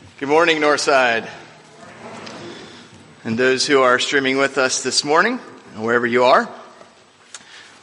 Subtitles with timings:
[0.00, 1.28] Good morning, Northside.
[3.22, 5.36] And those who are streaming with us this morning,
[5.76, 6.48] wherever you are,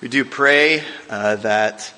[0.01, 1.93] we do pray uh, that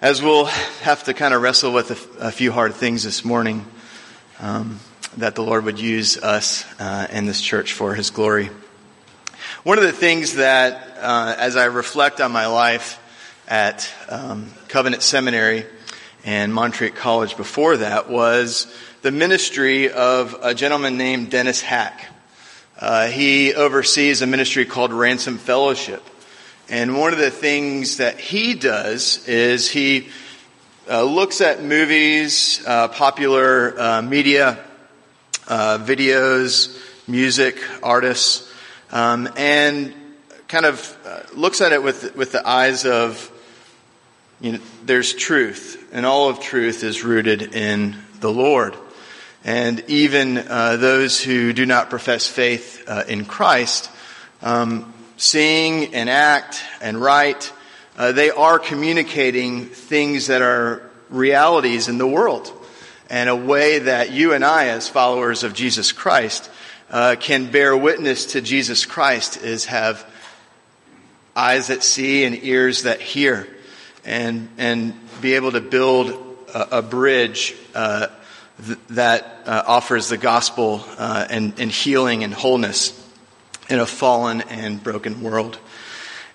[0.00, 3.66] as we'll have to kind of wrestle with a, a few hard things this morning,
[4.38, 4.80] um,
[5.18, 8.48] that the Lord would use us uh, and this church for His glory.
[9.64, 12.98] One of the things that, uh, as I reflect on my life
[13.46, 15.66] at um, Covenant Seminary
[16.24, 22.06] and Montreat College before that, was the ministry of a gentleman named Denis Haack.
[22.78, 26.02] Uh, he oversees a ministry called Ransom Fellowship.
[26.68, 30.08] And one of the things that he does is he
[30.88, 34.58] uh, looks at movies, uh, popular uh, media,
[35.48, 36.78] uh, videos,
[37.08, 38.52] music, artists,
[38.92, 39.94] um, and
[40.46, 43.30] kind of uh, looks at it with with the eyes of
[44.40, 48.76] you know, there's truth, and all of truth is rooted in the Lord.
[49.44, 53.90] And even uh, those who do not profess faith uh, in Christ,
[54.42, 57.52] um, sing and act and write,
[57.96, 62.52] uh, they are communicating things that are realities in the world.
[63.08, 66.50] And a way that you and I, as followers of Jesus Christ,
[66.90, 70.06] uh, can bear witness to Jesus Christ is have
[71.34, 73.48] eyes that see and ears that hear,
[74.04, 76.10] and and be able to build
[76.54, 77.54] a, a bridge
[78.60, 82.96] uh, that uh, offers the gospel uh, and, and, healing and wholeness
[83.68, 85.58] in a fallen and broken world.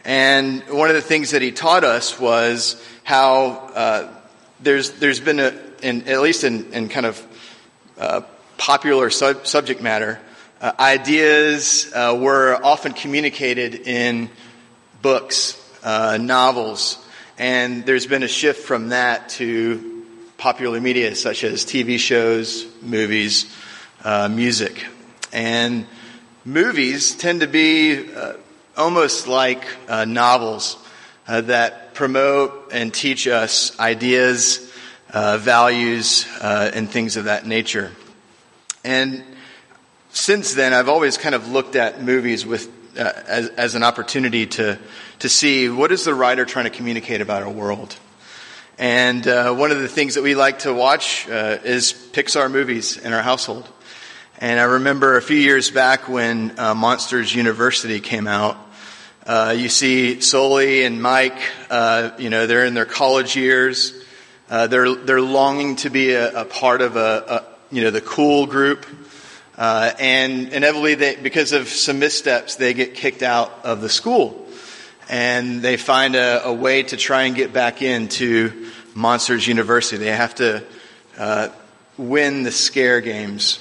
[0.04, 4.14] And one of the things that he taught us was how uh,
[4.60, 7.28] there's there's been a, in, at least in, in kind of
[7.98, 8.22] uh,
[8.58, 10.20] popular sub- subject matter,
[10.62, 14.30] uh, ideas uh, were often communicated in
[15.02, 17.04] books, novels,
[17.38, 19.95] and there's been a shift from that to
[20.38, 23.54] popular media such as TV shows, movies,
[24.04, 24.86] uh, music.
[25.32, 25.88] And
[26.44, 28.34] movies tend to be uh,
[28.78, 30.78] almost like uh, novels
[31.28, 34.72] uh, that promote and teach us ideas,
[35.12, 37.92] uh, values, uh, and things of that nature.
[38.84, 39.24] And
[40.12, 44.80] since then, I've always kind of looked at movies with as, as an opportunity to
[45.20, 47.96] to see what is the writer trying to communicate about our world.
[48.78, 52.98] And uh, one of the things that we like to watch uh, is Pixar movies
[52.98, 53.70] in our household.
[54.40, 58.58] And I remember a few years back when uh, Monsters University came out.
[59.26, 61.40] Uh, you see Sully and Mike.
[61.70, 63.94] Uh, you know they're in their college years.
[64.50, 68.02] Uh, they're they're longing to be a, a part of a, a, you know the
[68.02, 68.86] cool group.
[69.58, 74.45] and inevitably, they, because of some missteps, they get kicked out of the school
[75.10, 80.04] and they find a, a, way to try and get back into Monsters University.
[80.04, 80.64] They have to
[81.18, 81.50] uh,
[81.98, 83.60] win the scare games.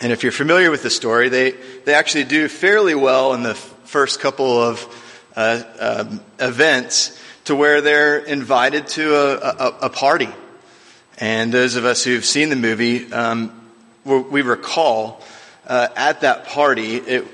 [0.00, 1.52] And if you're familiar with the story, they,
[1.84, 7.80] they actually do fairly well in the first couple of uh, um, events to where
[7.80, 10.28] they're invited to a, a, a, party.
[11.18, 13.52] And those of us who've seen the movie, um,
[14.04, 15.22] we recall
[15.66, 17.24] uh, at that party, it,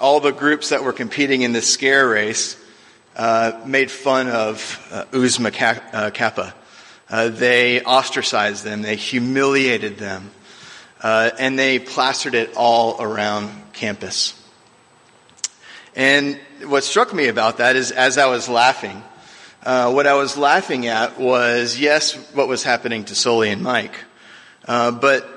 [0.00, 2.56] all the groups that were competing in this scare race
[3.16, 5.50] uh, made fun of uh, Oozma
[5.92, 6.54] uh, Kappa.
[7.08, 10.30] Uh, they ostracized them, they humiliated them,
[11.02, 14.34] uh, and they plastered it all around campus.
[15.94, 19.02] And what struck me about that is as I was laughing,
[19.64, 23.94] uh, what I was laughing at was, yes, what was happening to Sully and Mike,
[24.66, 25.28] but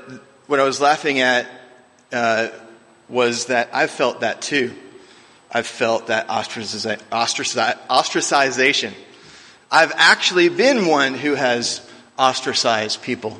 [0.48, 1.48] what I was laughing at
[3.14, 4.74] was that I've felt that too.
[5.52, 8.94] I've felt that ostracization.
[9.72, 11.88] I've actually been one who has
[12.18, 13.40] ostracized people.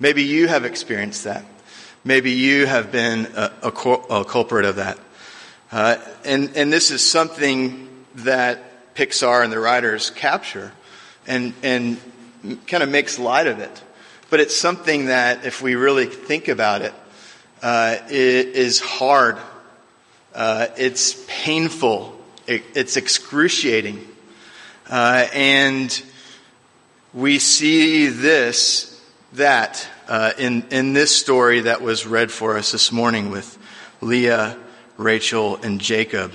[0.00, 1.44] Maybe you have experienced that.
[2.02, 4.98] Maybe you have been a, a, a culprit of that.
[5.70, 10.72] Uh, and, and this is something that Pixar and the writers capture
[11.26, 11.98] and, and
[12.66, 13.82] kind of makes light of it.
[14.28, 16.92] But it's something that, if we really think about it,
[17.64, 19.38] uh, is hard.
[20.34, 22.14] Uh, it's painful.
[22.46, 24.06] It, it's excruciating.
[24.86, 26.02] Uh, and
[27.14, 29.02] we see this,
[29.32, 33.56] that, uh, in, in this story that was read for us this morning with
[34.02, 34.58] Leah,
[34.98, 36.34] Rachel, and Jacob.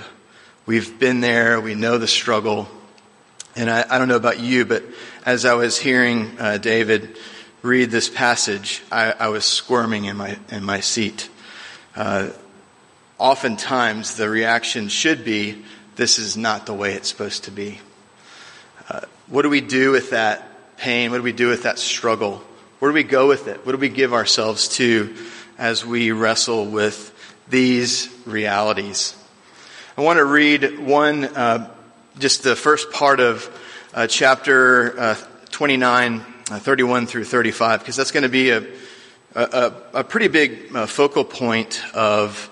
[0.66, 1.60] We've been there.
[1.60, 2.66] We know the struggle.
[3.54, 4.82] And I, I don't know about you, but
[5.24, 7.16] as I was hearing uh, David
[7.62, 11.28] read this passage, I, I was squirming in my, in my seat.
[11.94, 12.30] Uh,
[13.18, 15.64] oftentimes, the reaction should be,
[15.96, 17.80] this is not the way it's supposed to be.
[18.88, 21.10] Uh, what do we do with that pain?
[21.10, 22.42] What do we do with that struggle
[22.78, 23.66] Where do we go with it?
[23.66, 25.14] What do we give ourselves to
[25.58, 27.14] as we wrestle with
[27.46, 29.14] these realities?
[29.98, 31.70] I want to read one, uh,
[32.18, 33.50] just the first part of
[33.92, 35.14] uh, chapter uh,
[35.50, 36.24] 29, uh,
[36.58, 38.66] 31 through 35, because that's going to be a,
[39.34, 42.50] a, a pretty big uh, focal point of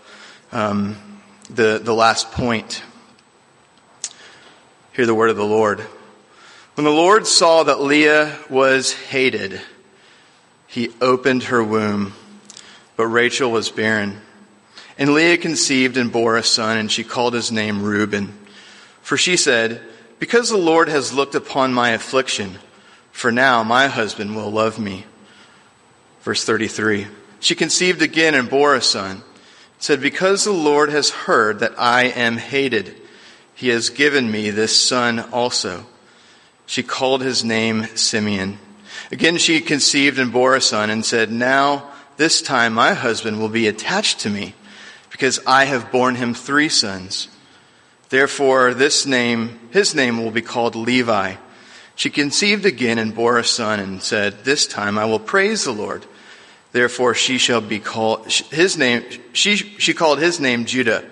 [0.52, 0.96] um,
[1.50, 2.82] the, the last point.
[4.92, 5.80] Hear the word of the Lord.
[6.74, 9.60] When the Lord saw that Leah was hated,
[10.68, 12.12] he opened her womb,
[12.96, 14.20] but Rachel was barren.
[14.96, 18.36] And Leah conceived and bore a son, and she called his name Reuben.
[19.02, 19.80] For she said,
[20.18, 22.58] Because the Lord has looked upon my affliction,
[23.18, 25.04] for now my husband will love me.
[26.22, 27.08] Verse 33.
[27.40, 29.24] She conceived again and bore a son.
[29.80, 32.94] Said, Because the Lord has heard that I am hated,
[33.56, 35.84] he has given me this son also.
[36.64, 38.60] She called his name Simeon.
[39.10, 43.48] Again she conceived and bore a son and said, Now this time my husband will
[43.48, 44.54] be attached to me
[45.10, 47.26] because I have borne him three sons.
[48.10, 51.34] Therefore this name, his name will be called Levi.
[51.98, 55.72] She conceived again and bore a son and said, This time I will praise the
[55.72, 56.06] Lord.
[56.70, 59.02] Therefore she shall be called, his name,
[59.32, 61.04] she, she called his name Judah.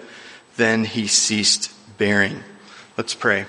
[0.54, 2.40] Then he ceased bearing.
[2.96, 3.46] Let's pray.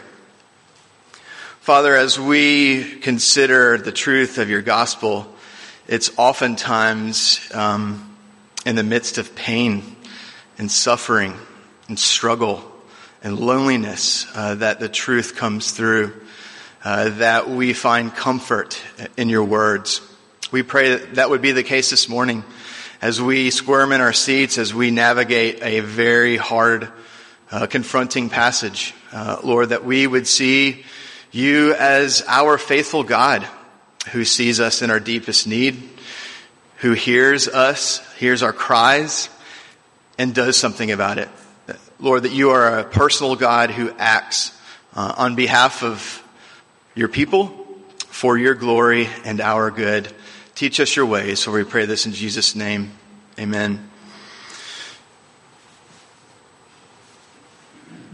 [1.59, 5.31] Father, as we consider the truth of your gospel,
[5.87, 8.17] it's oftentimes um,
[8.65, 9.95] in the midst of pain
[10.57, 11.35] and suffering
[11.87, 12.63] and struggle
[13.21, 16.19] and loneliness uh, that the truth comes through,
[16.87, 18.81] uh, that we find comfort
[19.17, 19.99] in your words.
[20.53, 22.45] We pray that that would be the case this morning
[23.01, 26.87] as we squirm in our seats, as we navigate a very hard,
[27.51, 28.93] uh, confronting passage.
[29.11, 30.85] Uh, Lord, that we would see
[31.33, 33.45] you as our faithful God
[34.13, 35.89] who sees us in our deepest need,
[36.77, 39.27] who hears us, hears our cries,
[40.17, 41.27] and does something about it.
[41.99, 44.57] Lord, that you are a personal God who acts
[44.95, 46.23] uh, on behalf of
[46.97, 47.45] your people
[48.07, 50.11] for your glory and our good.
[50.55, 51.39] Teach us your ways.
[51.39, 52.91] So we pray this in Jesus' name.
[53.37, 53.87] Amen.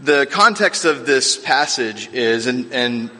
[0.02, 3.10] The context of this passage is, and, and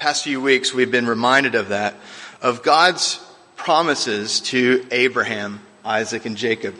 [0.00, 1.94] past few weeks we've been reminded of that,
[2.40, 3.24] of God's
[3.54, 6.74] promises to Abraham, Isaac, and Jacob.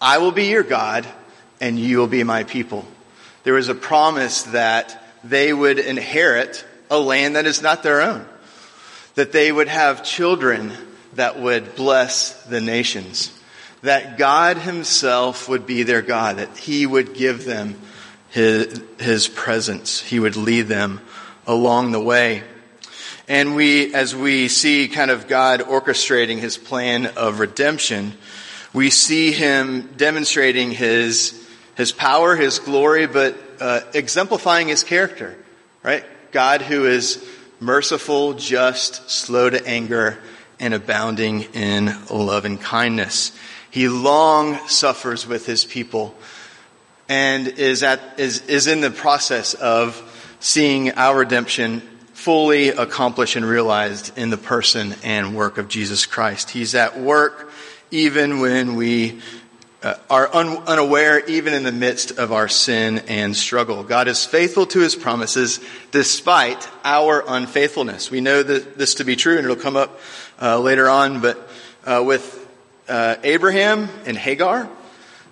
[0.00, 1.04] I will be your God,
[1.60, 2.86] and you will be my people.
[3.42, 8.24] There was a promise that they would inherit a land that is not their own,
[9.14, 10.70] that they would have children
[11.14, 13.32] that would bless the nations.
[13.80, 17.80] That God himself would be their God, that he would give them
[18.28, 20.00] his, his presence.
[20.00, 21.00] He would lead them
[21.46, 22.42] along the way.
[23.26, 28.12] And we, as we see kind of God orchestrating his plan of redemption,
[28.74, 31.42] we see him demonstrating his,
[31.74, 35.34] his power, his glory, but uh, exemplifying his character,
[35.82, 36.04] right?
[36.32, 37.22] God who is
[37.60, 40.18] merciful, just, slow to anger,
[40.58, 43.32] and abounding in love and kindness.
[43.70, 46.14] He long suffers with his people
[47.08, 50.00] and is at, is, is in the process of
[50.40, 51.80] seeing our redemption
[52.14, 56.50] fully accomplished and realized in the person and work of Jesus Christ.
[56.50, 57.50] He's at work
[57.90, 59.20] even when we
[59.82, 63.82] uh, are un- unaware, even in the midst of our sin and struggle.
[63.82, 65.60] God is faithful to his promises
[65.90, 68.10] despite our unfaithfulness.
[68.10, 69.98] We know that this to be true and it'll come up
[70.40, 71.48] uh, later on, but
[71.84, 72.38] uh, with
[72.88, 74.68] uh, Abraham and Hagar,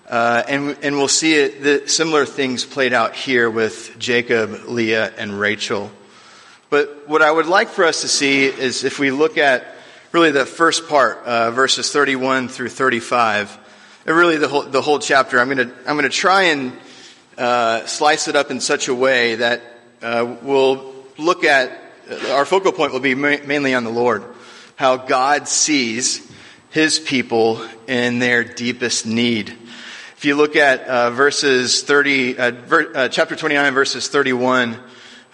[0.09, 5.13] uh, and, and we'll see it, the similar things played out here with Jacob, Leah,
[5.17, 5.89] and Rachel.
[6.69, 9.65] But what I would like for us to see is if we look at
[10.11, 13.60] really the first part, uh, verses 31 through 35, and
[14.05, 16.77] really the whole, the whole chapter, I'm going to I'm going to try and
[17.37, 19.61] uh, slice it up in such a way that
[20.01, 21.71] uh, we'll look at
[22.31, 24.23] our focal point will be ma- mainly on the Lord
[24.75, 26.27] how God sees
[26.71, 29.49] his people in their deepest need.
[30.17, 34.79] If you look at uh, verses 30, uh, ver, uh, chapter 29, verses 31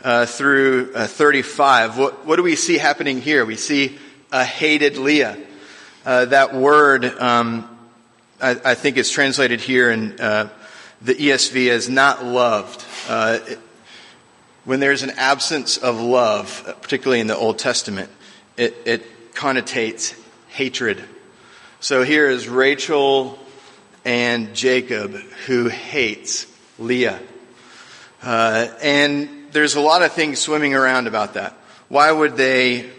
[0.04, 3.46] uh, through uh, 35, what, what, do we see happening here?
[3.46, 3.98] We see
[4.32, 5.38] a hated Leah.
[6.06, 7.77] Uh, that word, um,
[8.42, 10.50] I, I, think, it's translated here in the
[11.02, 12.84] ESV as not loved.
[13.10, 13.60] It,
[14.66, 18.10] when there's an absence of love, particularly in the Old Testament,
[18.58, 20.16] it, it connotates
[20.50, 21.04] hatred.
[21.80, 23.40] So here is Rachel
[24.04, 25.14] and Jacob
[25.46, 26.48] who hates
[26.80, 27.20] Leah.
[28.22, 31.54] Uh, and there's a lot of things swimming around about that.
[31.88, 32.90] Why would they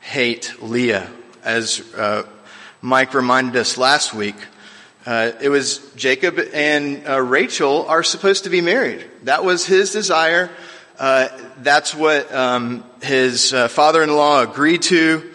[0.00, 1.10] hate Leah?
[1.44, 2.24] as uh,
[2.80, 4.36] Mike reminded us last week,
[5.04, 9.04] uh, it was Jacob and uh, Rachel are supposed to be married.
[9.24, 10.50] That was his desire.
[10.98, 11.28] Uh,
[11.58, 15.28] that's what um, his uh, father-in-law agreed to,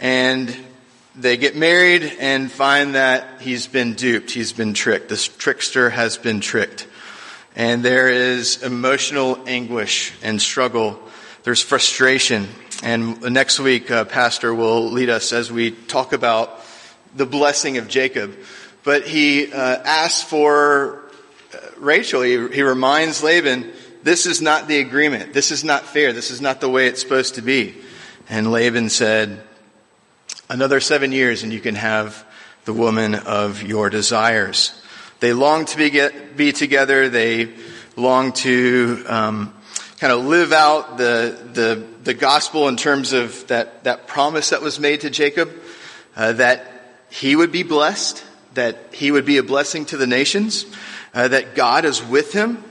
[0.00, 0.56] and
[1.14, 4.32] they get married and find that he's been duped.
[4.32, 5.08] He's been tricked.
[5.08, 6.88] This trickster has been tricked,
[7.54, 10.98] and there is emotional anguish and struggle.
[11.44, 12.48] There's frustration,
[12.82, 16.60] and next week, uh, Pastor will lead us as we talk about
[17.14, 18.36] the blessing of Jacob
[18.84, 21.02] but he uh, asks for
[21.52, 22.22] uh, Rachel.
[22.22, 23.72] He, he reminds Laban,
[24.02, 25.32] this is not the agreement.
[25.32, 26.12] This is not fair.
[26.12, 27.74] This is not the way it's supposed to be.
[28.28, 29.42] And Laban said,
[30.48, 32.24] another seven years and you can have
[32.66, 34.80] the woman of your desires.
[35.20, 37.08] They long to be, get, be together.
[37.08, 37.54] They
[37.96, 39.54] long to um,
[39.98, 44.60] kind of live out the, the, the gospel in terms of that, that promise that
[44.60, 45.50] was made to Jacob,
[46.16, 46.70] uh, that
[47.10, 48.22] he would be blessed
[48.54, 50.66] that he would be a blessing to the nations,
[51.12, 52.62] uh, that God is with him.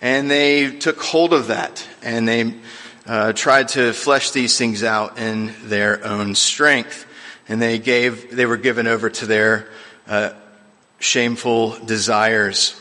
[0.00, 2.54] And they took hold of that and they
[3.06, 7.06] uh, tried to flesh these things out in their own strength.
[7.48, 9.68] And they gave, they were given over to their
[10.08, 10.32] uh,
[10.98, 12.80] shameful desires.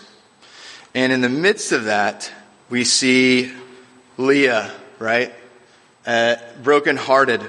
[0.93, 2.31] And in the midst of that,
[2.69, 3.51] we see
[4.17, 5.33] Leah, right?
[6.05, 7.41] Uh, brokenhearted.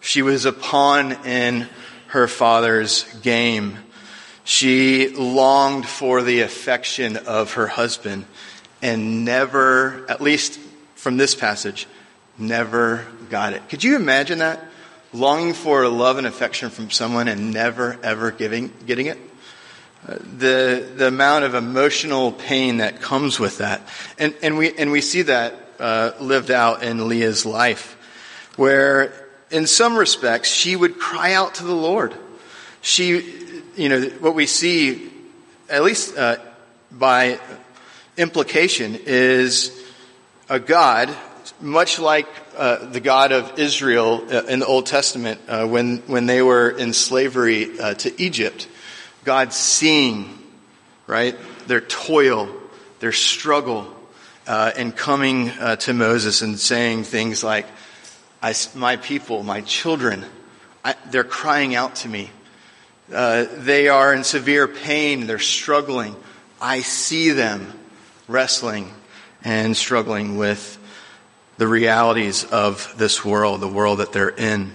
[0.00, 1.68] She was a pawn in
[2.08, 3.78] her father's game.
[4.46, 8.26] She longed for the affection of her husband
[8.80, 10.60] and never, at least
[10.94, 11.88] from this passage,
[12.38, 13.68] never got it.
[13.68, 14.64] Could you imagine that?
[15.12, 19.18] Longing for love and affection from someone and never ever giving, getting it?
[20.06, 23.80] Uh, the, the amount of emotional pain that comes with that.
[24.16, 27.96] And, and we, and we see that, uh, lived out in Leah's life,
[28.54, 29.12] where
[29.50, 32.14] in some respects she would cry out to the Lord.
[32.80, 33.45] She,
[33.76, 35.10] you know, what we see,
[35.68, 36.36] at least uh,
[36.90, 37.38] by
[38.16, 39.70] implication, is
[40.48, 41.14] a God,
[41.60, 46.24] much like uh, the God of Israel uh, in the Old Testament uh, when, when
[46.26, 48.66] they were in slavery uh, to Egypt.
[49.24, 50.38] God seeing,
[51.06, 52.48] right, their toil,
[53.00, 53.92] their struggle,
[54.46, 57.66] uh, and coming to Moses and saying things like,
[58.76, 60.24] my people, my children,
[60.84, 62.30] I, they're crying out to me.
[63.12, 65.26] Uh, they are in severe pain.
[65.26, 66.16] They're struggling.
[66.60, 67.72] I see them
[68.26, 68.92] wrestling
[69.44, 70.78] and struggling with
[71.56, 74.72] the realities of this world, the world that they're in.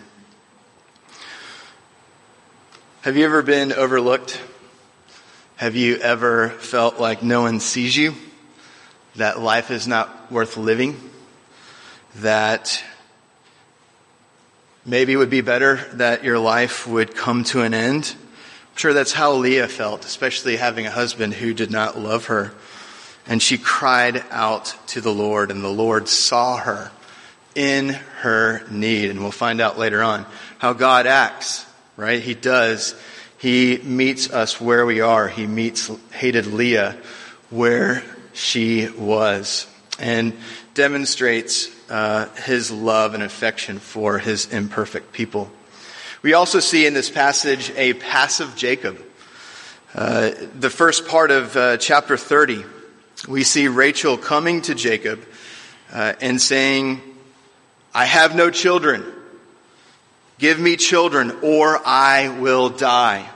[3.02, 4.42] Have you ever been overlooked?
[5.58, 8.16] Have you ever felt like no one sees you?
[9.16, 10.98] That life is not worth living?
[12.16, 12.84] That
[14.86, 18.16] maybe it would be better that your life would come to an end?
[18.72, 22.54] I'm sure that's how Leah felt, especially having a husband who did not love her.
[23.28, 26.92] And she cried out to the Lord, and the Lord saw her
[27.54, 29.10] in her need.
[29.10, 30.26] And we'll find out later on
[30.58, 31.66] how God acts,
[31.98, 32.22] right?
[32.22, 32.96] He does.
[33.38, 35.28] He meets us where we are.
[35.28, 36.98] He meets hated Leah
[37.50, 39.68] where she was
[40.02, 40.34] and
[40.74, 45.51] demonstrates uh, his love and affection for his imperfect people.
[46.22, 49.04] We also see in this passage a passive Jacob.
[49.94, 52.63] Uh, the first part of uh, chapter 30,
[53.28, 55.22] we see Rachel coming to Jacob
[55.92, 57.01] uh, and saying,
[57.94, 59.04] I have no children.
[60.38, 63.28] Give me children or I will die.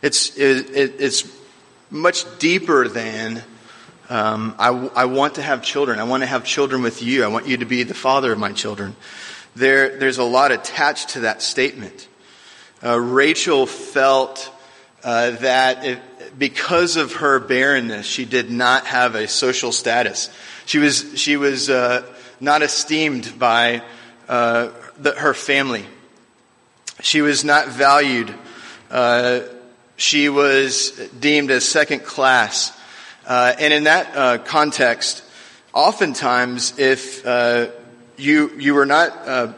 [0.00, 1.24] It's, it, it's
[1.90, 3.42] much deeper than
[4.08, 5.98] um, I, I want to have children.
[5.98, 7.24] I want to have children with you.
[7.24, 8.96] I want you to be the father of my children.
[9.54, 12.08] There, there's a lot attached to that statement
[12.82, 14.52] uh, Rachel felt
[15.02, 16.00] uh, that if,
[16.38, 20.30] because of her barrenness, she did not have a social status.
[20.66, 22.04] She was she was uh,
[22.40, 23.82] not esteemed by
[24.28, 25.84] uh, the, her family.
[27.00, 28.34] She was not valued.
[28.90, 29.40] Uh,
[29.96, 32.75] she was deemed as second class.
[33.26, 35.22] Uh, and in that context,
[35.72, 37.24] oftentimes, if
[38.16, 39.56] you you were not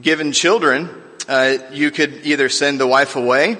[0.00, 0.88] given children,
[1.28, 3.58] uh, you could either send the wife away,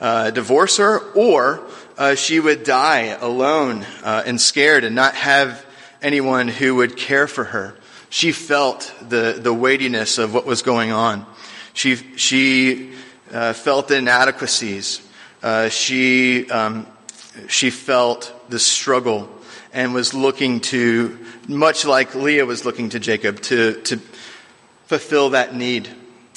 [0.00, 1.60] uh, divorce her, or
[1.98, 5.64] uh, she would die alone uh, and scared and not have
[6.00, 7.74] anyone who would care for her.
[8.10, 11.26] She felt the, the weightiness of what was going on.
[11.72, 12.92] She, she
[13.32, 15.00] uh, felt inadequacies.
[15.42, 16.86] Uh, she, um,
[17.48, 19.28] she felt the struggle
[19.72, 23.96] and was looking to, much like Leah was looking to Jacob, to, to
[24.86, 25.88] fulfill that need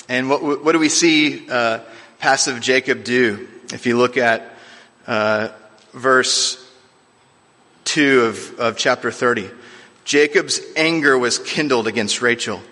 [0.07, 1.79] And what, what do we see uh,
[2.19, 3.47] passive Jacob do?
[3.73, 4.55] If you look at
[5.07, 5.49] uh,
[5.93, 6.61] verse
[7.85, 9.49] 2 of, of chapter 30,
[10.03, 12.57] Jacob's anger was kindled against Rachel.
[12.57, 12.65] And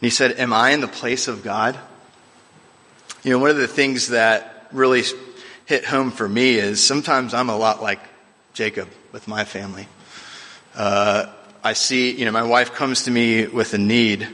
[0.00, 1.78] he said, Am I in the place of God?
[3.22, 5.02] You know, one of the things that really
[5.68, 8.00] hit home for me is sometimes I'm a lot like
[8.54, 9.86] Jacob with my family.
[10.74, 11.26] Uh,
[11.62, 14.26] I see, you know, my wife comes to me with a need,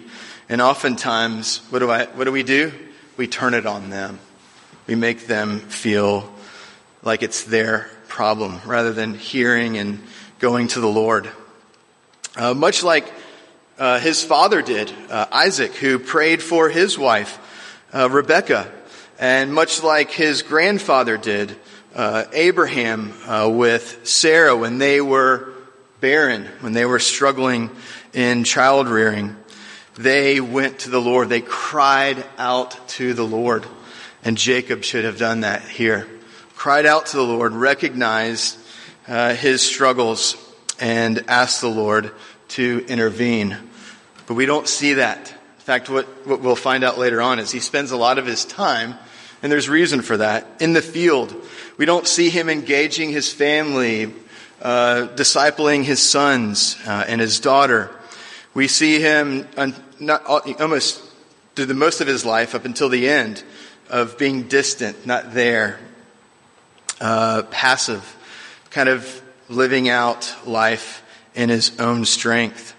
[0.48, 2.72] and oftentimes, what do I, what do we do?
[3.16, 4.20] We turn it on them.
[4.86, 6.32] We make them feel
[7.02, 10.00] like it's their problem rather than hearing and
[10.38, 11.28] going to the Lord.
[12.36, 13.12] Uh, much like
[13.76, 17.40] uh, his father did, uh, Isaac, who prayed for his wife,
[17.92, 18.70] uh, Rebecca,
[19.18, 21.56] and much like his grandfather did,
[21.94, 25.52] uh, Abraham uh, with Sarah when they were
[26.00, 27.70] barren, when they were struggling
[28.12, 29.36] in child rearing,
[29.94, 31.28] they went to the Lord.
[31.28, 33.64] They cried out to the Lord.
[34.24, 36.08] And Jacob should have done that here.
[36.56, 38.58] Cried out to the Lord, recognized
[39.06, 40.36] uh, his struggles,
[40.80, 42.10] and asked the Lord
[42.48, 43.56] to intervene.
[44.26, 45.33] But we don't see that.
[45.64, 48.26] In fact, what, what we'll find out later on is he spends a lot of
[48.26, 48.96] his time,
[49.42, 51.34] and there's reason for that, in the field.
[51.78, 54.12] We don't see him engaging his family,
[54.60, 57.90] uh, discipling his sons uh, and his daughter.
[58.52, 59.48] We see him
[59.98, 60.26] not,
[60.60, 61.02] almost
[61.56, 63.42] through the most of his life up until the end
[63.88, 65.80] of being distant, not there,
[67.00, 68.04] uh, passive,
[68.68, 71.02] kind of living out life
[71.34, 72.76] in his own strength.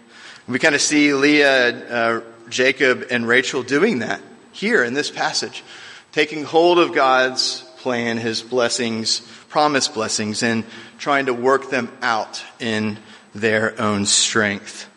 [0.47, 4.21] We kind of see Leah, uh, Jacob, and Rachel doing that
[4.51, 5.63] here in this passage,
[6.11, 10.63] taking hold of God's plan, his blessings, promised blessings, and
[10.97, 12.97] trying to work them out in
[13.33, 14.89] their own strength.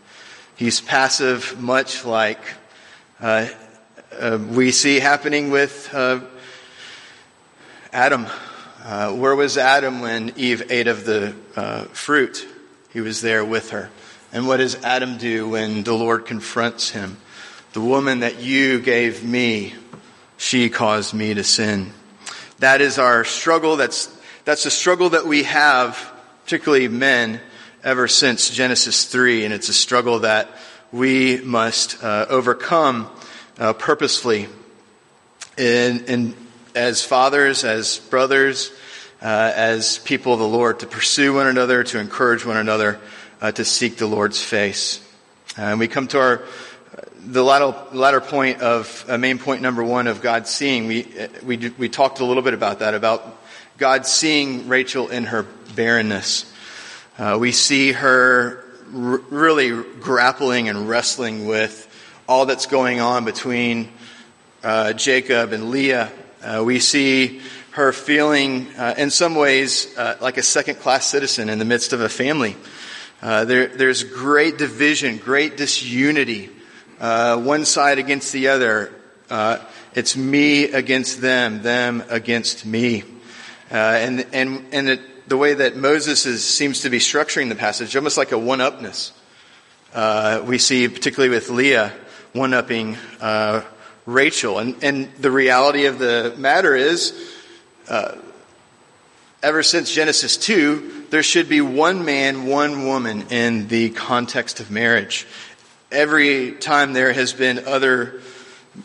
[0.56, 2.40] He's passive, much like
[3.20, 3.48] uh,
[4.18, 6.20] uh, we see happening with uh,
[7.92, 8.26] Adam.
[8.84, 12.46] Uh, where was Adam when Eve ate of the uh, fruit?
[12.90, 13.90] He was there with her.
[14.32, 17.18] And what does Adam do when the Lord confronts him?
[17.74, 19.74] The woman that you gave me,
[20.36, 21.92] she caused me to sin.
[22.60, 23.76] That is our struggle.
[23.76, 24.14] That's
[24.48, 26.10] that's a struggle that we have,
[26.44, 27.42] particularly men,
[27.84, 30.48] ever since Genesis 3, and it's a struggle that
[30.90, 33.10] we must uh, overcome
[33.58, 34.48] uh, purposefully.
[35.58, 36.34] And, in,
[36.74, 38.72] as fathers, as brothers,
[39.20, 42.98] uh, as people of the Lord, to pursue one another, to encourage one another,
[43.42, 45.06] uh, to seek the Lord's face.
[45.58, 46.42] And we come to our
[47.20, 50.86] the latter, latter point of uh, main point number one of God seeing.
[50.86, 53.38] We uh, we we talked a little bit about that about
[53.76, 56.52] God seeing Rachel in her barrenness.
[57.18, 61.84] Uh, we see her r- really grappling and wrestling with
[62.28, 63.88] all that's going on between
[64.62, 66.12] uh, Jacob and Leah.
[66.42, 67.40] Uh, we see
[67.72, 72.00] her feeling, uh, in some ways, like a second class citizen in the midst of
[72.00, 72.56] a family.
[73.20, 76.50] There, there's great division, great disunity,
[76.98, 78.92] one side against the other.
[79.94, 83.04] it's me against them, them against me.
[83.70, 87.54] Uh, and and, and it, the way that Moses is, seems to be structuring the
[87.54, 89.12] passage, almost like a one upness.
[89.92, 91.92] Uh, we see, particularly with Leah,
[92.32, 93.62] one upping uh,
[94.06, 94.58] Rachel.
[94.58, 97.12] And, and the reality of the matter is,
[97.88, 98.16] uh,
[99.42, 104.70] ever since Genesis 2, there should be one man, one woman in the context of
[104.70, 105.26] marriage.
[105.90, 108.20] Every time there has been other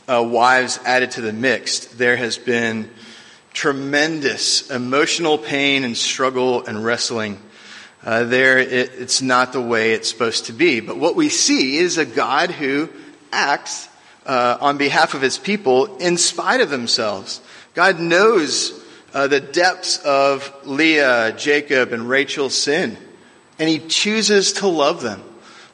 [0.08, 2.90] uh, wives added to the mix, there has been
[3.52, 7.42] tremendous emotional pain and struggle and wrestling.
[8.06, 10.80] Uh, there, it, it's not the way it's supposed to be.
[10.80, 12.88] But what we see is a God who
[13.34, 13.90] acts
[14.26, 17.42] uh, on behalf of his people in spite of themselves.
[17.74, 18.82] God knows
[19.14, 22.98] uh, the depths of Leah, Jacob, and Rachel's sin,
[23.60, 25.22] and he chooses to love them.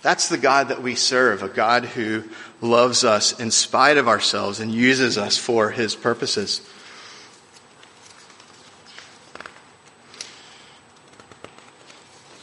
[0.02, 2.24] That's the God that we serve, a God who
[2.62, 6.62] loves us in spite of ourselves and uses us for his purposes.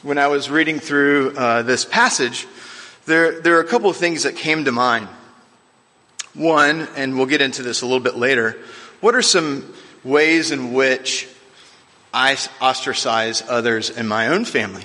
[0.06, 2.46] when I was reading through uh, this passage,
[3.06, 5.08] there, there are a couple of things that came to mind.
[6.32, 8.56] One, and we'll get into this a little bit later,
[9.00, 11.26] what are some ways in which
[12.14, 14.84] I ostracize others in my own family,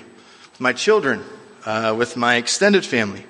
[0.57, 1.23] my children,
[1.65, 3.26] uh, with my extended family?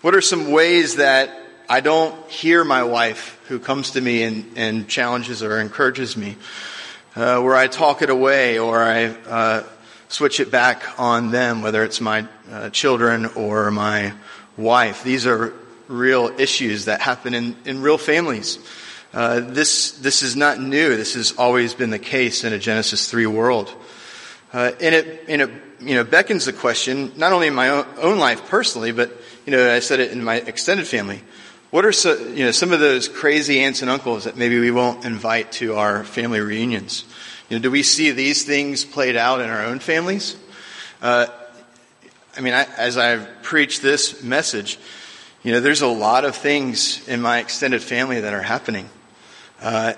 [0.00, 1.30] What are some ways that
[1.68, 6.36] I don't hear my wife who comes to me and, and challenges or encourages me?
[7.16, 9.64] Uh, where I talk it away or I uh,
[10.08, 14.12] switch it back on them, whether it's my uh, children or my
[14.56, 15.02] wife.
[15.02, 15.52] These are
[15.88, 18.58] real issues that happen in, in real families.
[19.12, 20.96] Uh, this, this is not new.
[20.96, 23.74] This has always been the case in a Genesis 3 world.
[24.52, 28.18] Uh, and it, and it, you know, beckons the question, not only in my own,
[28.18, 29.12] life personally, but,
[29.46, 31.22] you know, I said it in my extended family.
[31.70, 34.70] What are so, you know, some of those crazy aunts and uncles that maybe we
[34.70, 37.04] won't invite to our family reunions?
[37.48, 40.36] You know, do we see these things played out in our own families?
[41.00, 41.26] Uh,
[42.36, 44.78] I mean, I, as I've preached this message,
[45.42, 48.88] you know, there's a lot of things in my extended family that are happening.
[49.60, 49.94] Uh,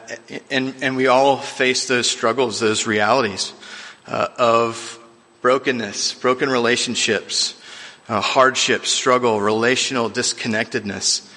[0.51, 3.53] and, and we all face those struggles, those realities
[4.07, 5.00] uh, of
[5.41, 7.61] brokenness, broken relationships,
[8.09, 11.33] uh, hardship, struggle, relational disconnectedness.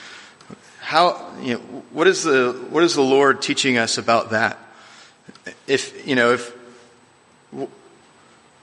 [0.80, 1.60] How, you know,
[1.92, 4.58] what is the, what is the Lord teaching us about that?
[5.68, 6.54] If, you know, if,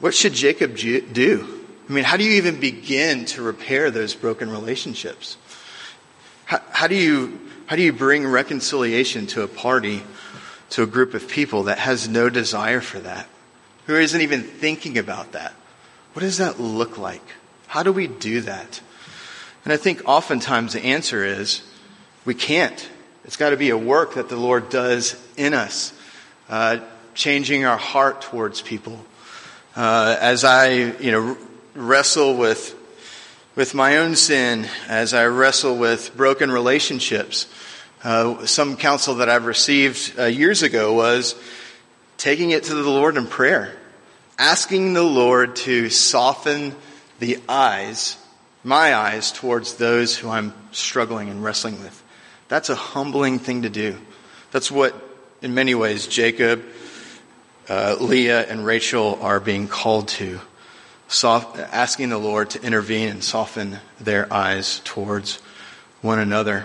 [0.00, 1.64] what should Jacob do?
[1.88, 5.36] I mean, how do you even begin to repair those broken relationships?
[6.44, 10.02] How, how do you, how do you bring reconciliation to a party,
[10.70, 13.28] to a group of people that has no desire for that?
[13.90, 15.52] Who isn't even thinking about that?
[16.12, 17.24] What does that look like?
[17.66, 18.80] How do we do that?
[19.64, 21.62] And I think oftentimes the answer is
[22.24, 22.88] we can't.
[23.24, 25.92] It's got to be a work that the Lord does in us,
[26.48, 26.78] uh,
[27.14, 29.04] changing our heart towards people.
[29.74, 31.36] Uh, as I, you know,
[31.74, 32.76] wrestle with
[33.56, 37.52] with my own sin, as I wrestle with broken relationships,
[38.04, 41.34] uh, some counsel that I've received uh, years ago was
[42.18, 43.76] taking it to the Lord in prayer,
[44.40, 46.74] asking the Lord to soften
[47.18, 48.16] the eyes,
[48.64, 52.02] my eyes, towards those who I'm struggling and wrestling with.
[52.48, 53.98] That's a humbling thing to do.
[54.50, 54.94] That's what,
[55.42, 56.64] in many ways, Jacob,
[57.68, 60.40] uh, Leah, and Rachel are being called to.
[61.06, 65.36] Soft, asking the Lord to intervene and soften their eyes towards
[66.00, 66.64] one another.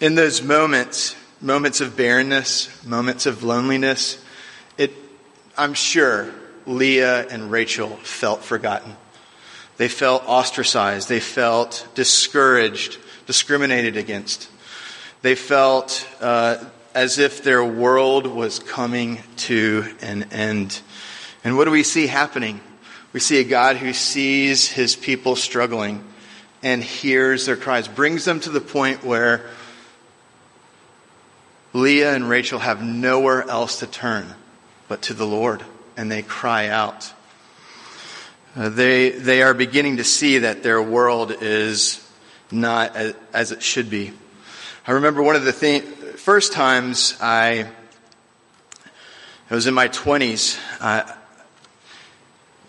[0.00, 4.21] In those moments, moments of barrenness, moments of loneliness,
[5.56, 6.32] I'm sure
[6.66, 8.96] Leah and Rachel felt forgotten.
[9.76, 11.08] They felt ostracized.
[11.08, 14.48] They felt discouraged discriminated against.
[15.22, 16.62] They felt uh,
[16.94, 20.80] as if their world was coming to an end.
[21.44, 22.60] And what do we see happening?
[23.12, 26.04] We see a God who sees his people struggling
[26.62, 29.48] and hears their cries, brings them to the point where
[31.72, 34.34] Leah and Rachel have nowhere else to turn
[34.92, 35.64] but to the Lord,
[35.96, 37.10] and they cry out.
[38.54, 42.06] Uh, they, they are beginning to see that their world is
[42.50, 44.12] not as, as it should be.
[44.86, 47.68] I remember one of the thing, first times I,
[49.50, 51.10] I was in my 20s, I,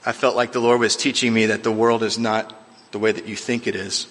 [0.06, 2.58] I felt like the Lord was teaching me that the world is not
[2.94, 4.08] the way that you think it is.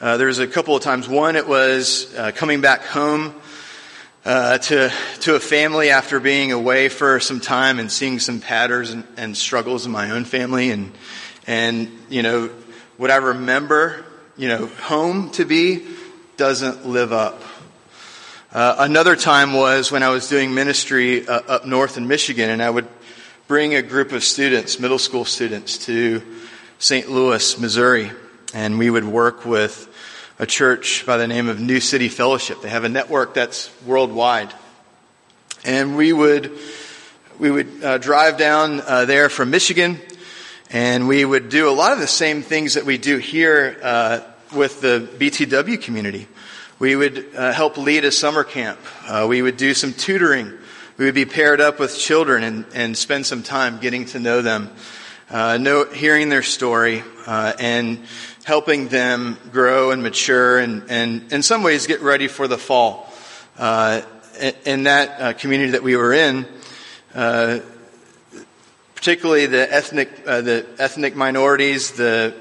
[0.00, 1.06] Uh, there was a couple of times.
[1.06, 3.34] One, it was uh, coming back home
[4.28, 8.90] uh, to to a family after being away for some time and seeing some patterns
[8.90, 10.92] and, and struggles in my own family, and
[11.46, 12.50] and you know
[12.98, 14.04] what I remember
[14.38, 15.84] you know, home to be
[16.36, 17.42] doesn't live up.
[18.52, 22.62] Uh, another time was when I was doing ministry uh, up north in Michigan, and
[22.62, 22.86] I would
[23.48, 26.22] bring a group of students, middle school students, to
[26.78, 27.10] St.
[27.10, 28.12] Louis, Missouri,
[28.54, 29.92] and we would work with
[30.38, 32.62] a church by the name of New City Fellowship.
[32.62, 34.52] They have a network that's worldwide,
[35.64, 36.56] and we would
[37.38, 40.00] we would uh, drive down uh, there from Michigan
[40.70, 44.20] and we would do a lot of the same things that we do here uh,
[44.54, 46.28] with the BTW community.
[46.78, 48.78] We would uh, help lead a summer camp.
[49.06, 50.52] Uh, we would do some tutoring.
[50.96, 54.42] We would be paired up with children and, and spend some time getting to know
[54.42, 54.70] them,
[55.30, 58.00] uh, know, hearing their story, and
[58.48, 63.06] helping them grow and mature and, and in some ways get ready for the fall.
[63.58, 64.00] Uh,
[64.64, 66.46] in that community that we were in,
[68.94, 72.34] particularly the ethnic, uh, the ethnic minorities, the,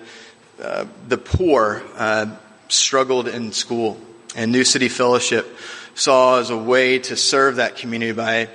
[0.62, 2.26] uh, the poor, uh,
[2.70, 4.00] struggled in school.
[4.34, 5.46] And New City Fellowship
[5.93, 8.48] saw as a way to serve that community by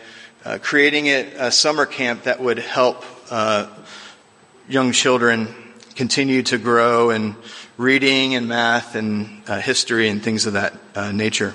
[0.46, 3.66] uh, creating it a summer camp that would help uh,
[4.70, 5.54] young children
[5.96, 7.36] continue to grow in
[7.76, 10.74] reading and math and uh, history and things of that
[11.14, 11.54] nature.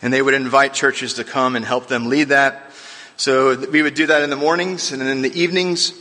[0.00, 2.72] And they would invite churches to come and help them lead that
[3.22, 5.92] so we would do that in the mornings, and in the evenings,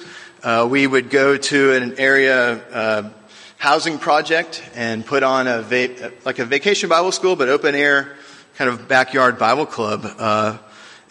[0.41, 3.09] uh, we would go to an area uh,
[3.57, 8.15] housing project and put on a va- like a vacation Bible school, but open air
[8.55, 10.03] kind of backyard Bible club.
[10.17, 10.57] Uh,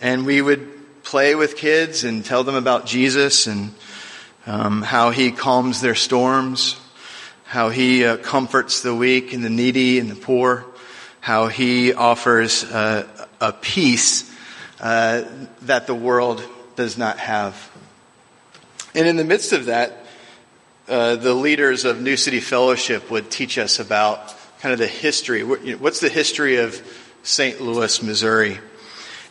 [0.00, 3.72] and we would play with kids and tell them about Jesus and
[4.50, 6.76] um, how He calms their storms,
[7.44, 10.64] how He uh, comforts the weak and the needy and the poor.
[11.20, 13.06] how he offers uh,
[13.40, 14.34] a peace
[14.80, 15.22] uh,
[15.62, 16.42] that the world
[16.76, 17.70] does not have.
[18.94, 20.06] And in the midst of that,
[20.88, 25.42] uh, the leaders of New City Fellowship would teach us about kind of the history.
[25.44, 26.82] What's the history of
[27.22, 27.60] St.
[27.60, 28.58] Louis, Missouri?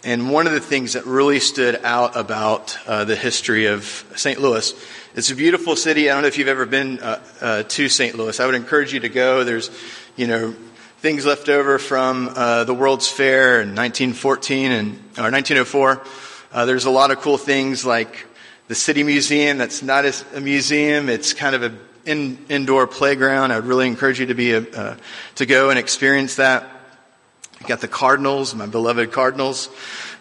[0.03, 3.83] And one of the things that really stood out about uh, the history of
[4.15, 4.39] St.
[4.39, 4.73] Louis,
[5.15, 6.09] it's a beautiful city.
[6.09, 8.15] I don't know if you've ever been uh, uh, to St.
[8.15, 8.39] Louis.
[8.39, 9.43] I would encourage you to go.
[9.43, 9.71] There's,
[10.15, 10.53] you know,
[10.99, 16.03] things left over from uh, the World's Fair in 1914 and or 1904.
[16.51, 18.27] Uh, there's a lot of cool things like
[18.67, 19.57] the City Museum.
[19.57, 21.09] That's not a museum.
[21.09, 23.51] It's kind of an in, indoor playground.
[23.51, 24.97] I would really encourage you to be a, uh,
[25.35, 26.69] to go and experience that.
[27.61, 29.69] You got the Cardinals, my beloved Cardinals.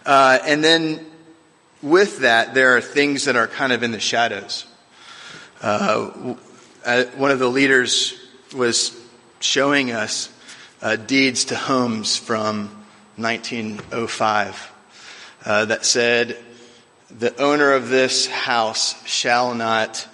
[0.07, 1.05] Uh, and then
[1.83, 4.65] with that, there are things that are kind of in the shadows.
[5.61, 6.35] Uh,
[6.85, 8.15] uh one of the leaders
[8.55, 8.99] was
[9.41, 10.33] showing us
[10.83, 12.69] uh, deeds to homes from
[13.17, 14.73] 1905
[15.45, 16.37] uh, that said,
[17.11, 20.07] the owner of this house shall not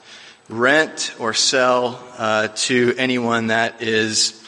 [0.49, 4.41] rent or sell uh, to anyone that is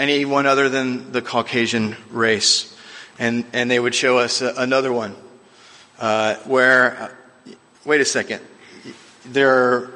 [0.00, 2.74] anyone other than the Caucasian race.
[3.18, 5.14] And, and they would show us another one
[5.98, 7.52] uh, where, uh,
[7.84, 8.40] wait a second,
[9.32, 9.92] there are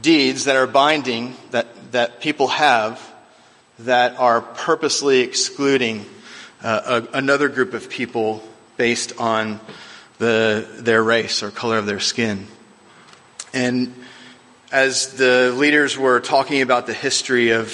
[0.00, 3.00] deeds that are binding that, that people have
[3.80, 6.04] that are purposely excluding
[6.62, 8.42] uh, a, another group of people
[8.76, 9.60] based on
[10.18, 12.46] the, their race or color of their skin.
[13.52, 13.94] And
[14.70, 17.70] as the leaders were talking about the history of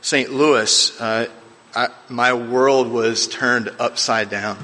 [0.00, 0.32] St.
[0.32, 1.26] Louis, uh,
[1.74, 4.58] I, my world was turned upside down.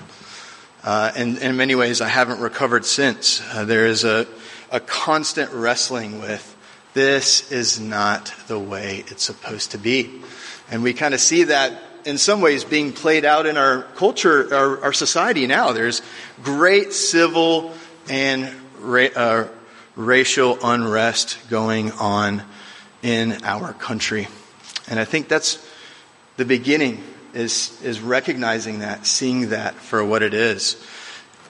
[0.83, 3.43] Uh, and, and, in many ways, I haven't recovered since.
[3.53, 4.27] Uh, there is a,
[4.71, 6.55] a constant wrestling with
[6.95, 10.23] this is not the way it's supposed to be.
[10.71, 11.75] And we kind of see that
[12.05, 15.73] in some ways being played out in our culture, our, our society now.
[15.73, 16.03] There's
[16.43, 17.75] great civil
[18.09, 18.49] and
[18.79, 19.49] ra- uh,
[19.97, 22.43] racial unrest going on
[23.03, 24.29] in our country.
[24.89, 25.65] And I think that's
[26.37, 27.03] the beginning
[27.35, 30.83] is, is recognizing that, seeing that for what it is,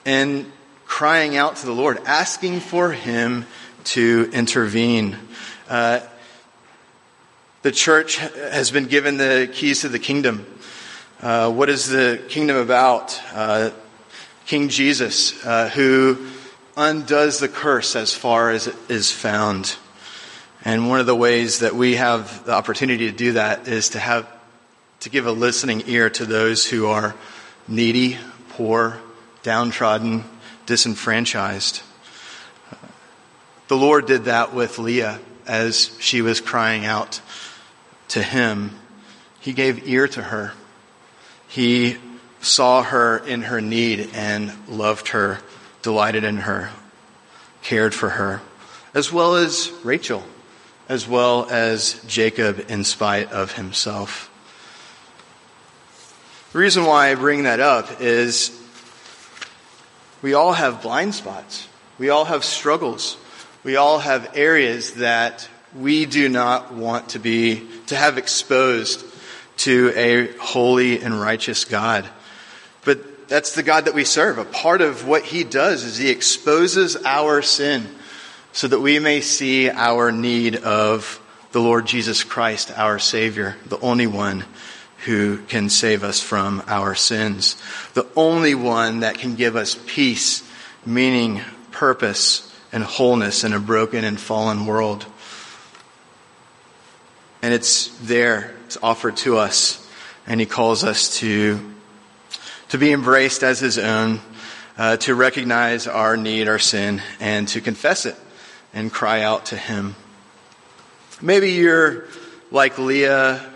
[0.05, 0.51] and
[0.87, 3.45] crying out to the Lord, asking for Him
[3.83, 5.17] to intervene.
[5.69, 5.99] Uh,
[7.61, 10.45] the church has been given the keys to the kingdom.
[11.21, 13.19] Uh, what is the kingdom about?
[13.33, 13.71] Uh,
[14.45, 16.25] King Jesus, uh, who
[16.77, 19.75] undoes the curse as far as it is found.
[20.63, 23.99] And one of the ways that we have the opportunity to do that is to
[23.99, 24.25] have,
[25.01, 27.13] to give a listening ear to those who are
[27.67, 28.17] needy,
[28.49, 28.99] poor,
[29.43, 30.23] downtrodden,
[30.67, 31.81] disenfranchised.
[33.67, 37.19] The Lord did that with Leah as she was crying out
[38.09, 38.71] to him.
[39.39, 40.53] He gave ear to her.
[41.47, 41.97] He
[42.39, 45.39] saw her in her need and loved her,
[45.81, 46.69] delighted in her,
[47.63, 48.41] cared for her,
[48.93, 50.23] as well as Rachel
[50.89, 54.31] as well as Jacob in spite of himself.
[56.53, 58.49] The reason why I bring that up is
[60.21, 61.67] we all have blind spots.
[61.99, 63.17] We all have struggles.
[63.63, 69.05] We all have areas that we do not want to be, to have exposed
[69.57, 72.07] to a holy and righteous God.
[72.85, 74.37] But that's the God that we serve.
[74.37, 77.87] A part of what he does is he exposes our sin
[78.53, 83.79] so that we may see our need of the Lord Jesus Christ, our Savior, the
[83.79, 84.45] only one
[85.05, 87.55] who can save us from our sins,
[87.93, 90.43] the only one that can give us peace,
[90.85, 95.05] meaning, purpose, and wholeness in a broken and fallen world.
[97.41, 99.87] And it's there, it's offered to us,
[100.25, 101.59] and He calls us to,
[102.69, 104.19] to be embraced as His own,
[104.77, 108.15] uh, to recognize our need, our sin, and to confess it
[108.73, 109.95] and cry out to Him.
[111.21, 112.05] Maybe you're
[112.51, 113.53] like Leah,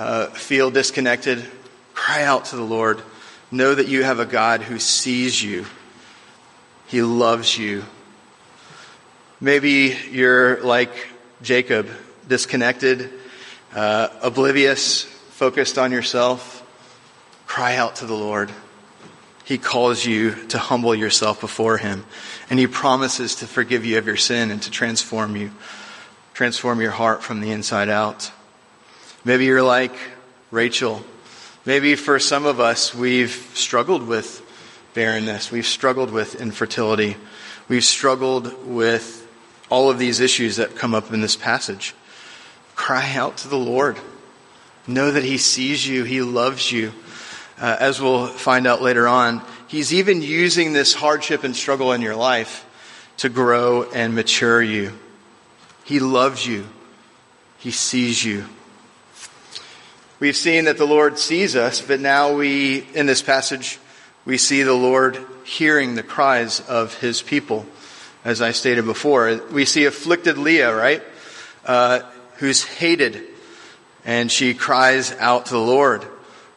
[0.00, 1.44] uh, feel disconnected.
[1.92, 3.02] Cry out to the Lord.
[3.50, 5.66] Know that you have a God who sees you.
[6.86, 7.84] He loves you.
[9.42, 10.90] Maybe you're like
[11.42, 11.90] Jacob,
[12.26, 13.10] disconnected,
[13.74, 16.66] uh, oblivious, focused on yourself.
[17.46, 18.50] Cry out to the Lord.
[19.44, 22.06] He calls you to humble yourself before Him.
[22.48, 25.50] And He promises to forgive you of your sin and to transform you,
[26.32, 28.32] transform your heart from the inside out.
[29.22, 29.92] Maybe you're like
[30.50, 31.04] Rachel.
[31.66, 34.42] Maybe for some of us, we've struggled with
[34.94, 35.50] barrenness.
[35.52, 37.16] We've struggled with infertility.
[37.68, 39.28] We've struggled with
[39.68, 41.94] all of these issues that come up in this passage.
[42.74, 43.98] Cry out to the Lord.
[44.86, 46.92] Know that He sees you, He loves you.
[47.60, 52.00] Uh, as we'll find out later on, He's even using this hardship and struggle in
[52.00, 52.66] your life
[53.18, 54.98] to grow and mature you.
[55.84, 56.66] He loves you.
[57.58, 58.46] He sees you.
[60.20, 63.78] We've seen that the Lord sees us, but now we, in this passage,
[64.26, 67.64] we see the Lord hearing the cries of his people,
[68.22, 69.40] as I stated before.
[69.50, 71.02] We see afflicted Leah, right?
[71.64, 72.00] Uh,
[72.36, 73.28] who's hated,
[74.04, 76.06] and she cries out to the Lord,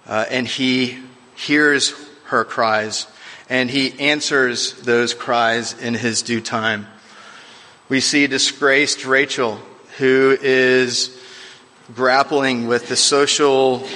[0.08, 1.00] uh, and he
[1.36, 1.94] hears
[2.26, 3.08] her cries,
[3.50, 6.86] and he answers those cries in his due time.
[7.88, 9.58] We see disgraced Rachel,
[10.00, 11.18] who is
[11.94, 13.88] grappling with the social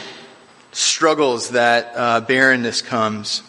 [0.71, 3.43] struggles that uh, barrenness comes.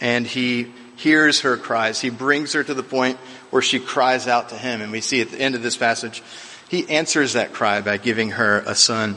[0.00, 2.00] And he hears her cries.
[2.00, 3.18] He brings her to the point
[3.50, 4.80] where she cries out to him.
[4.80, 6.22] And we see at the end of this passage,
[6.68, 9.16] he answers that cry by giving her a son.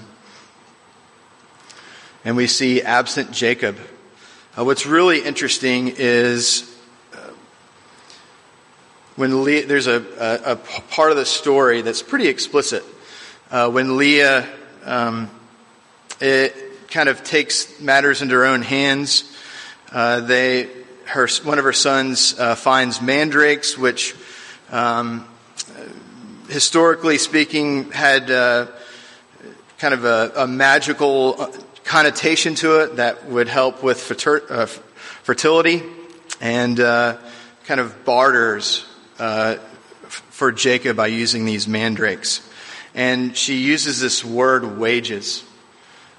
[2.24, 3.78] And we see absent Jacob.
[4.58, 6.78] Uh, what's really interesting is
[7.14, 7.18] uh,
[9.16, 12.84] when Leah, there's a, a, a, part of the story that's pretty explicit.
[13.50, 14.48] Uh, when Leah
[14.86, 15.30] um,
[16.20, 16.56] it
[16.90, 19.24] kind of takes matters into her own hands.
[19.92, 20.70] Uh, they,
[21.06, 24.16] her, one of her sons uh, finds mandrakes, which,
[24.72, 25.28] um,
[26.50, 28.68] historically speaking, had uh,
[29.78, 35.82] kind of a, a, magical connotation to it that would help with uh, fertility
[36.42, 37.18] and uh,
[37.66, 38.86] kind of barters
[39.20, 39.56] uh,
[40.08, 42.49] for Jacob by using these mandrakes
[42.94, 45.44] and she uses this word wages.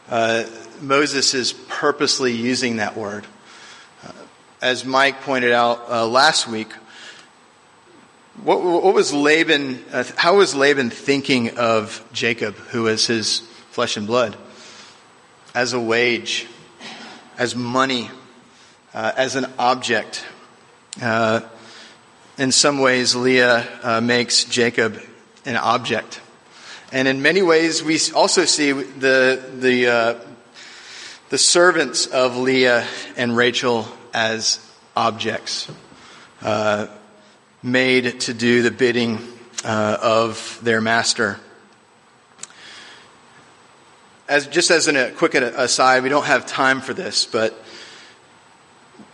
[0.09, 0.45] Uh,
[0.81, 3.27] Moses is purposely using that word.
[4.05, 4.13] Uh,
[4.63, 6.73] as Mike pointed out uh, last week,
[8.43, 13.97] what, what was Laban, uh, how was Laban thinking of Jacob, who was his flesh
[13.97, 14.37] and blood?
[15.55, 16.47] As a wage,
[17.37, 18.09] as money,
[18.95, 20.25] uh, as an object.
[21.03, 21.41] Uh,
[22.39, 25.01] in some ways, Leah makes Jacob
[25.45, 26.21] an object.
[26.93, 30.15] And in many ways, we also see the, the, uh,
[31.29, 32.85] the servants of Leah
[33.17, 34.59] and Rachel as
[34.97, 35.71] objects,
[36.43, 36.89] uh,
[37.63, 39.19] made to do the bidding
[39.65, 41.39] uh, of their master.
[44.29, 47.53] As, just as a quick aside, we don't have time for this, but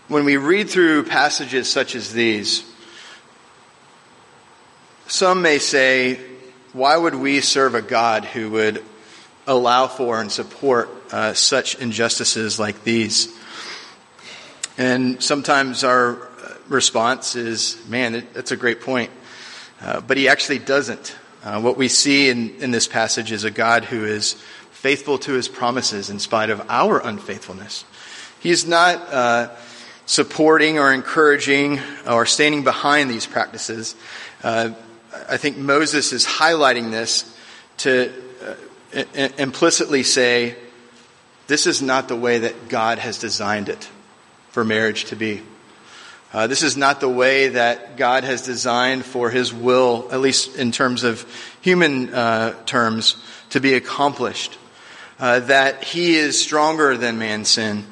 [0.09, 2.65] when we read through passages such as these,
[5.09, 6.19] some may say,
[6.77, 8.85] why would we serve a God who would
[9.47, 13.35] allow for and support uh, such injustices like these?
[14.77, 16.29] And sometimes our
[16.69, 19.11] response is, man, that's a great point.
[19.81, 21.17] Uh, but he actually doesn't.
[21.43, 24.35] Uh, what we see in, in this passage is a God who is
[24.71, 27.87] faithful to his promises in spite of our unfaithfulness.
[28.39, 29.51] He's not uh,
[30.05, 33.97] supporting or encouraging or standing behind these practices.
[35.29, 37.25] I think Moses is highlighting this
[37.79, 38.13] to
[38.95, 39.05] uh,
[39.39, 40.57] implicitly say,
[41.47, 43.89] this is not the way that God has designed it
[44.51, 45.43] for marriage to be.
[46.33, 50.57] Uh, this is not the way that God has designed for His will, at least
[50.57, 51.25] in terms of
[51.61, 53.17] human uh, terms,
[53.51, 54.59] to be accomplished.
[55.19, 57.87] Uh, that He is stronger than man's sin.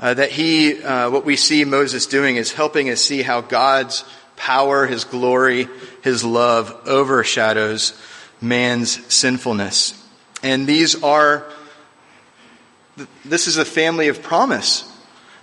[0.00, 4.04] Uh, that He, uh, what we see Moses doing is helping us see how God's
[4.38, 5.68] power, His glory,
[6.02, 8.00] His love overshadows
[8.40, 9.94] man's sinfulness.
[10.42, 11.44] And these are,
[13.24, 14.84] this is a family of promise.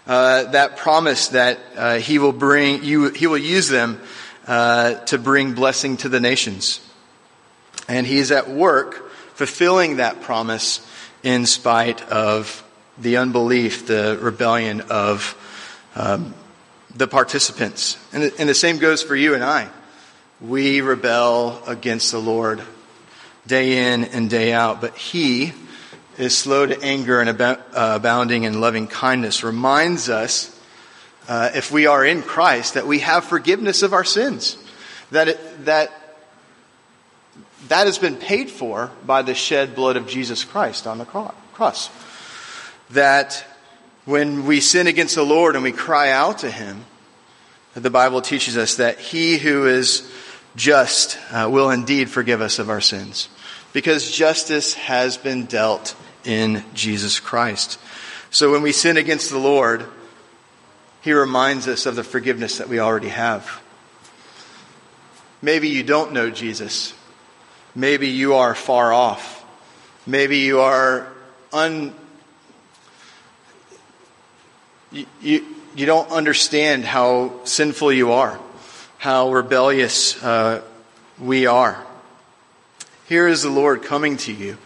[0.08, 4.00] Uh, that promise that uh, He will bring, you, He will use them
[4.48, 6.80] uh, to bring blessing to the nations.
[7.88, 10.86] And He is at work fulfilling that promise
[11.24, 12.64] in spite of
[12.98, 15.36] the unbelief, the rebellion of
[15.96, 16.34] um,
[16.96, 17.98] the participants.
[18.14, 19.70] And the, and the same goes for you and I.
[20.42, 22.62] We rebel against the Lord
[23.46, 25.54] day in and day out, but He
[26.18, 30.52] is slow to anger and abounding in loving kindness, reminds us,
[31.28, 34.58] uh, if we are in Christ, that we have forgiveness of our sins.
[35.12, 35.92] That, it, that
[37.68, 41.90] that has been paid for by the shed blood of Jesus Christ on the cross.
[42.92, 43.44] That
[44.06, 46.86] when we sin against the Lord and we cry out to Him,
[47.74, 50.10] the Bible teaches us that He who is
[50.56, 53.28] just uh, will indeed forgive us of our sins.
[53.74, 57.80] Because justice has been dealt in Jesus Christ.
[58.32, 59.86] So when we sin against the Lord,
[61.02, 63.62] He reminds us of the forgiveness that we already have.
[65.42, 66.94] Maybe you don't know Jesus.
[67.76, 69.44] Maybe you are far off.
[70.08, 71.12] Maybe you are
[71.52, 71.94] un,
[74.96, 78.40] you, you, you don't understand how sinful you are,
[78.98, 80.62] how rebellious uh,
[81.20, 81.86] we are.
[83.10, 84.58] Here is the Lord coming to you,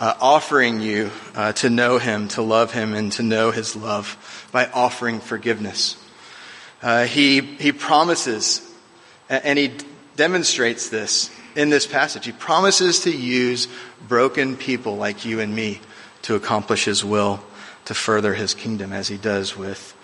[0.00, 4.48] uh, offering you uh, to know Him, to love Him, and to know His love
[4.50, 5.96] by offering forgiveness.
[6.82, 8.68] Uh, he, he promises,
[9.28, 9.72] and He
[10.16, 12.26] demonstrates this in this passage.
[12.26, 13.68] He promises to use
[14.08, 15.80] broken people like you and me
[16.22, 17.40] to accomplish His will,
[17.90, 19.96] to further His kingdom, as He does with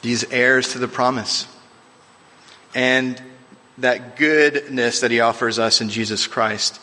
[0.00, 1.48] these heirs to the promise.
[2.72, 3.20] And
[3.78, 6.80] that goodness that he offers us in Jesus Christ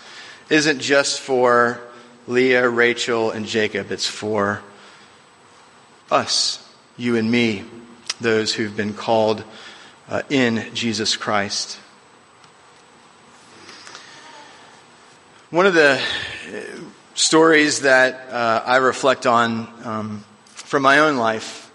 [0.50, 1.80] isn't just for
[2.28, 3.90] Leah, Rachel, and Jacob.
[3.90, 4.62] It's for
[6.12, 7.64] us, you and me,
[8.20, 9.46] those who've been called
[10.10, 11.80] uh, in Jesus Christ.
[15.52, 16.02] One of the
[17.20, 21.70] stories that uh, I reflect on um, from my own life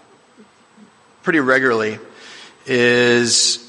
[1.21, 1.99] pretty regularly
[2.65, 3.61] is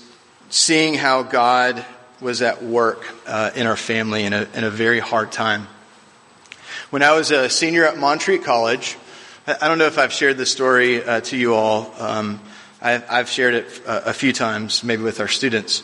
[0.48, 1.84] seeing how God
[2.18, 5.68] was at work uh, in our family in a, in a very hard time.
[6.88, 8.96] When I was a senior at Montreat College,
[9.46, 11.92] I don't know if I've shared this story uh, to you all.
[11.98, 12.40] Um,
[12.80, 15.82] I, I've, shared it uh, a few times, maybe with our students.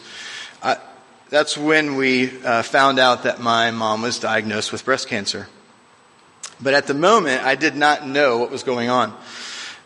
[0.63, 0.79] I,
[1.29, 5.49] that's when we uh, found out that my mom was diagnosed with breast cancer.
[6.63, 9.13] But at the moment, I did not know what was going on.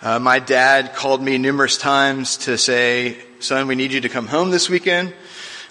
[0.03, 4.27] Uh, my dad called me numerous times to say, son, we need you to come
[4.27, 5.15] home this weekend.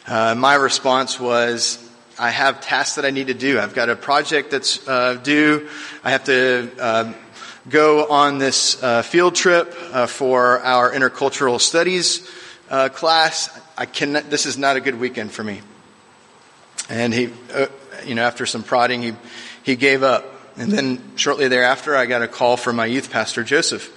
[0.08, 1.78] Uh, my response was,
[2.18, 3.60] I have tasks that I need to do.
[3.60, 5.70] I've got a project that's uh, due.
[6.03, 7.14] I have to uh,
[7.70, 12.28] go on this uh, field trip uh, for our intercultural studies
[12.72, 13.49] uh, class.
[13.78, 15.62] I cannot, this is not a good weekend for me.
[16.89, 17.30] And he,
[18.06, 19.14] you know, after some prodding, he,
[19.62, 20.32] he gave up.
[20.58, 23.91] And then shortly thereafter, I got a call from my youth pastor, Joseph,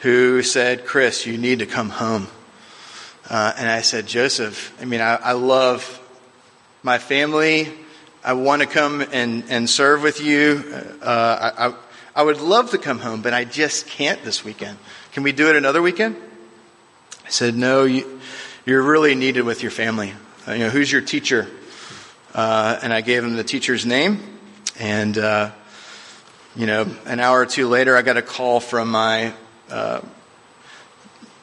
[0.00, 2.28] who said, Chris, you need to come home.
[3.28, 6.00] Uh, and I said, Joseph, I mean, I, I love
[6.82, 7.70] my family.
[8.22, 10.64] I want to come and, and serve with you.
[11.02, 11.74] Uh, I, I,
[12.16, 14.78] I would love to come home, but I just can't this weekend.
[15.12, 16.16] Can we do it another weekend?
[17.26, 18.20] I said, No, you,
[18.64, 20.14] you're really needed with your family.
[20.48, 21.46] Uh, you know, who's your teacher?
[22.34, 24.38] Uh, and I gave him the teacher's name.
[24.78, 25.50] And, uh,
[26.56, 29.32] you know, an hour or two later, I got a call from my
[29.70, 30.00] uh,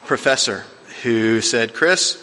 [0.06, 0.64] professor
[1.02, 2.18] who said, Chris,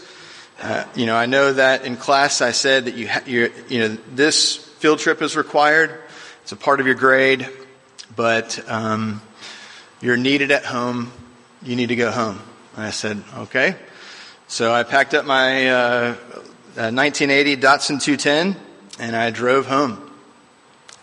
[0.62, 3.98] uh, you know, I know that in class I said that you, ha- you know,
[4.14, 5.98] this field trip is required.
[6.42, 7.48] It's a part of your grade,
[8.16, 9.22] but um,
[10.02, 11.12] you're needed at home.
[11.62, 12.40] You need to go home.
[12.76, 13.76] And I said, okay.
[14.48, 16.16] So I packed up my uh,
[16.76, 18.56] 1980 uh, Datsun 210
[19.00, 20.12] and I drove home.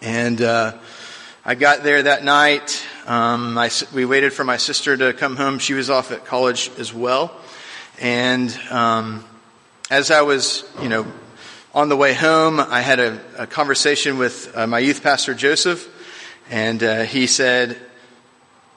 [0.03, 0.73] And uh,
[1.49, 2.85] I got there that night.
[3.07, 5.61] Um, I, we waited for my sister to come home.
[5.61, 7.33] She was off at college as well.
[8.01, 9.25] And um,
[9.89, 11.07] as I was, you know,
[11.73, 15.89] on the way home, I had a, a conversation with uh, my youth pastor Joseph,
[16.51, 17.79] and uh, he said,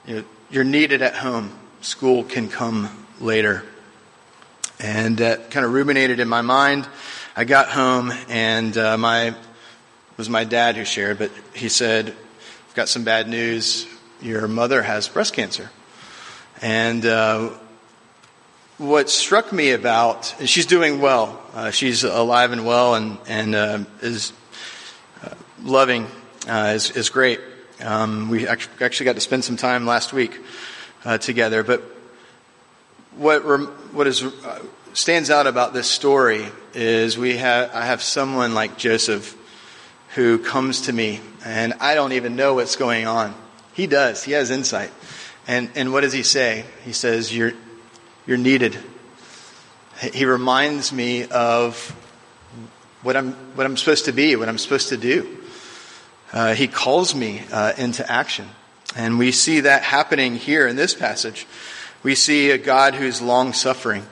[0.06, 1.50] you know, "You're needed at home.
[1.80, 3.64] School can come later."
[4.78, 6.86] And that kind of ruminated in my mind.
[7.34, 9.34] I got home, and uh, my
[10.16, 12.14] was my dad who shared, but he said,
[12.70, 13.84] "I've got some bad news.
[14.22, 15.70] Your mother has breast cancer."
[16.62, 17.50] And uh,
[18.78, 21.42] what struck me about she's doing well.
[21.52, 24.32] Uh, she's alive and well, and and uh, is
[25.24, 26.06] uh, loving
[26.48, 27.40] uh, is is great.
[27.80, 30.38] Um, we actually got to spend some time last week
[31.04, 31.64] uh, together.
[31.64, 31.82] But
[33.16, 33.40] what
[33.92, 34.24] what is
[34.92, 39.36] stands out about this story is we have I have someone like Joseph
[40.14, 43.34] who comes to me, and I don't even know what's going on.
[43.72, 44.24] He does.
[44.24, 44.90] He has insight.
[45.46, 46.64] And and what does he say?
[46.84, 47.52] He says, "You're."
[48.26, 48.78] You're needed.
[50.12, 51.90] He reminds me of
[53.02, 55.38] what I'm, what I'm supposed to be, what I'm supposed to do.
[56.32, 58.46] Uh, he calls me uh, into action.
[58.94, 61.46] And we see that happening here in this passage.
[62.02, 64.06] We see a God who's long suffering,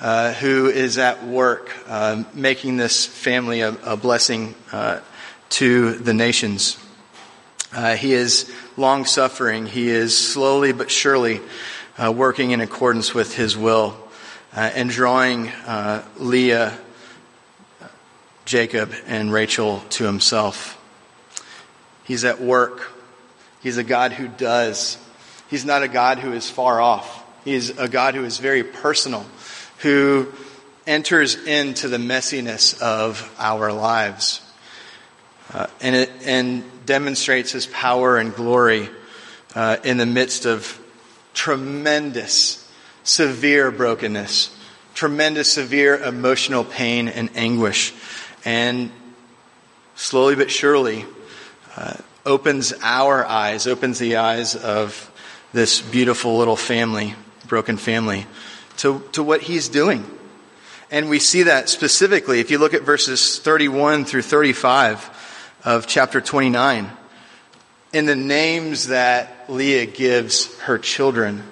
[0.00, 5.00] uh, who is at work uh, making this family a, a blessing uh,
[5.50, 6.78] to the nations.
[7.72, 9.66] Uh, he is long suffering.
[9.66, 11.40] He is slowly but surely
[11.98, 13.96] uh, working in accordance with his will
[14.54, 16.78] uh, and drawing uh, Leah,
[18.44, 20.80] Jacob, and Rachel to himself.
[22.04, 22.92] He's at work.
[23.62, 24.98] He's a God who does.
[25.48, 27.24] He's not a God who is far off.
[27.44, 29.26] He's a God who is very personal,
[29.78, 30.32] who
[30.86, 34.40] enters into the messiness of our lives.
[35.56, 38.90] Uh, and, it, and demonstrates his power and glory
[39.54, 40.78] uh, in the midst of
[41.32, 42.70] tremendous,
[43.04, 44.54] severe brokenness,
[44.92, 47.94] tremendous, severe emotional pain and anguish.
[48.44, 48.90] And
[49.94, 51.06] slowly but surely,
[51.74, 51.94] uh,
[52.26, 55.10] opens our eyes, opens the eyes of
[55.54, 57.14] this beautiful little family,
[57.46, 58.26] broken family,
[58.76, 60.04] to, to what he's doing.
[60.90, 65.15] And we see that specifically if you look at verses 31 through 35
[65.66, 66.88] of chapter 29.
[67.92, 71.42] In the names that Leah gives her children,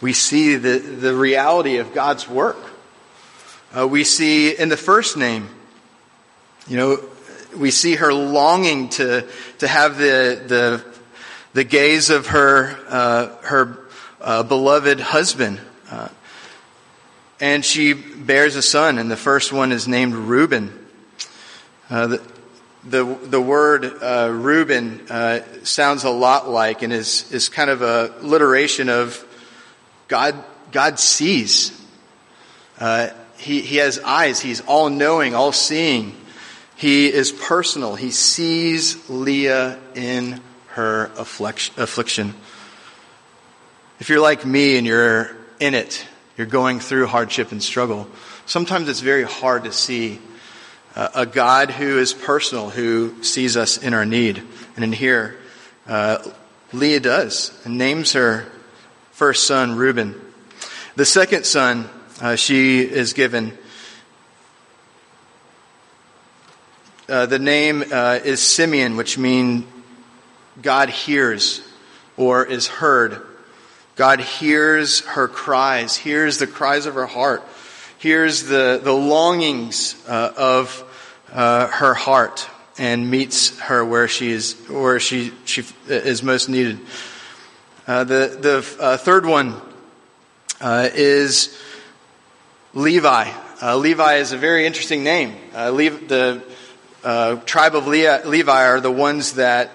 [0.00, 2.56] we see the, the reality of God's work.
[3.72, 5.48] Uh, we see in the first name,
[6.66, 6.98] you know,
[7.56, 9.24] we see her longing to,
[9.58, 10.84] to have the, the,
[11.52, 13.78] the gaze of her, uh, her
[14.20, 15.60] uh, beloved husband.
[15.88, 16.08] Uh,
[17.38, 20.86] and she bears a son, and the first one is named Reuben.
[21.88, 22.35] Uh, the,
[22.88, 27.82] the, the word uh, Reuben uh, sounds a lot like and is, is kind of
[27.82, 29.24] a literation of
[30.08, 30.36] God,
[30.72, 31.72] God sees.
[33.38, 34.40] he, he has eyes.
[34.40, 36.14] He's all knowing, all seeing.
[36.76, 37.96] He is personal.
[37.96, 42.34] He sees Leah in her affliction.
[43.98, 46.06] If you're like me and you're in it,
[46.36, 48.06] you're going through hardship and struggle,
[48.44, 50.20] sometimes it's very hard to see
[50.96, 54.42] a God who is personal, who sees us in our need.
[54.74, 55.36] And in here,
[55.86, 56.18] uh,
[56.72, 58.46] Leah does and names her
[59.12, 60.20] first son Reuben.
[60.96, 61.88] The second son
[62.20, 63.56] uh, she is given
[67.08, 69.64] Uh, the name uh, is Simeon, which means
[70.60, 71.60] God hears
[72.16, 73.24] or is heard.
[73.94, 77.44] God hears her cries, hears the cries of her heart,
[77.98, 80.82] hears the, the longings uh, of
[81.32, 82.48] uh, her heart,
[82.78, 86.78] and meets her where she is, where she, she is most needed.
[87.86, 89.60] Uh, the the third one
[90.60, 91.56] is
[92.74, 93.30] Levi.
[93.62, 95.34] Levi is a very interesting name.
[95.52, 96.42] The
[97.06, 99.70] uh, tribe of Levi are the ones that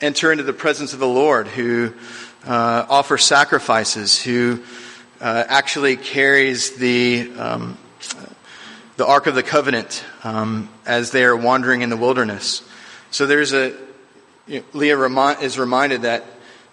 [0.00, 1.92] enter into the presence of the Lord, who
[2.44, 4.64] uh, offer sacrifices, who
[5.20, 7.78] uh, actually carries the um,
[8.96, 12.62] the Ark of the Covenant um, as they are wandering in the wilderness.
[13.10, 13.74] So there's a
[14.46, 16.24] you know, Leah remi- is reminded that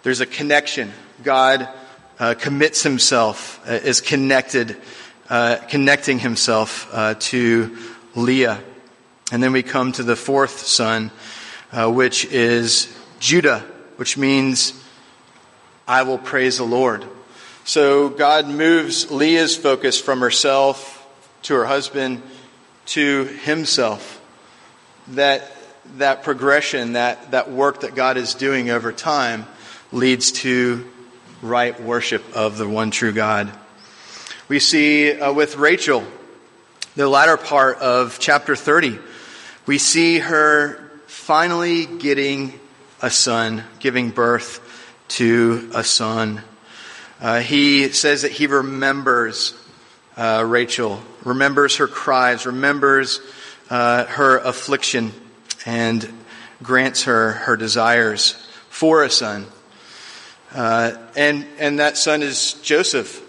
[0.02, 0.92] there's a connection.
[1.22, 1.68] God
[2.18, 4.76] uh, commits himself, uh, is connected,
[5.28, 6.90] uh, connecting himself
[7.20, 7.76] to
[8.14, 8.60] Leah.
[9.32, 11.10] And then we come to the fourth son,
[11.72, 13.60] uh, which is Judah,
[13.96, 14.72] which means
[15.86, 17.04] I will praise the Lord.
[17.64, 20.99] So God moves Leah's focus from herself
[21.42, 22.22] to her husband
[22.86, 24.20] to himself.
[25.08, 25.50] That,
[25.96, 29.46] that progression, that, that work that God is doing over time
[29.92, 30.88] leads to
[31.42, 33.50] right worship of the one true God.
[34.48, 36.04] We see uh, with Rachel,
[36.96, 38.98] the latter part of chapter 30,
[39.66, 42.58] we see her finally getting
[43.00, 44.60] a son, giving birth
[45.08, 46.42] to a son.
[47.20, 49.54] Uh, he says that he remembers
[50.20, 53.20] uh, Rachel, remembers her cries, remembers
[53.70, 55.12] uh, her affliction,
[55.64, 56.06] and
[56.62, 58.32] grants her her desires
[58.68, 59.46] for a son.
[60.54, 63.26] Uh, and and that son is Joseph.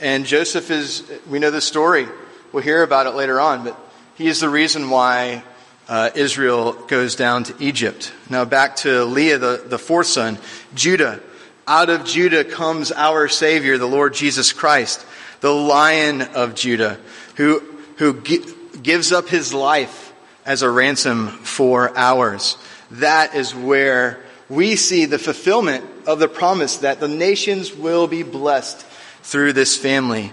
[0.00, 2.06] And Joseph is, we know the story.
[2.52, 3.78] We'll hear about it later on, but
[4.16, 5.44] he is the reason why
[5.88, 8.12] uh, Israel goes down to Egypt.
[8.28, 10.38] Now back to Leah, the, the fourth son,
[10.74, 11.20] Judah.
[11.66, 15.04] Out of Judah comes our Savior, the Lord Jesus Christ,
[15.40, 16.98] the Lion of Judah,
[17.36, 17.62] who,
[17.96, 18.44] who gi-
[18.82, 20.12] gives up his life
[20.44, 22.58] as a ransom for ours.
[22.90, 28.22] That is where we see the fulfillment of the promise that the nations will be
[28.22, 28.84] blessed
[29.22, 30.32] through this family.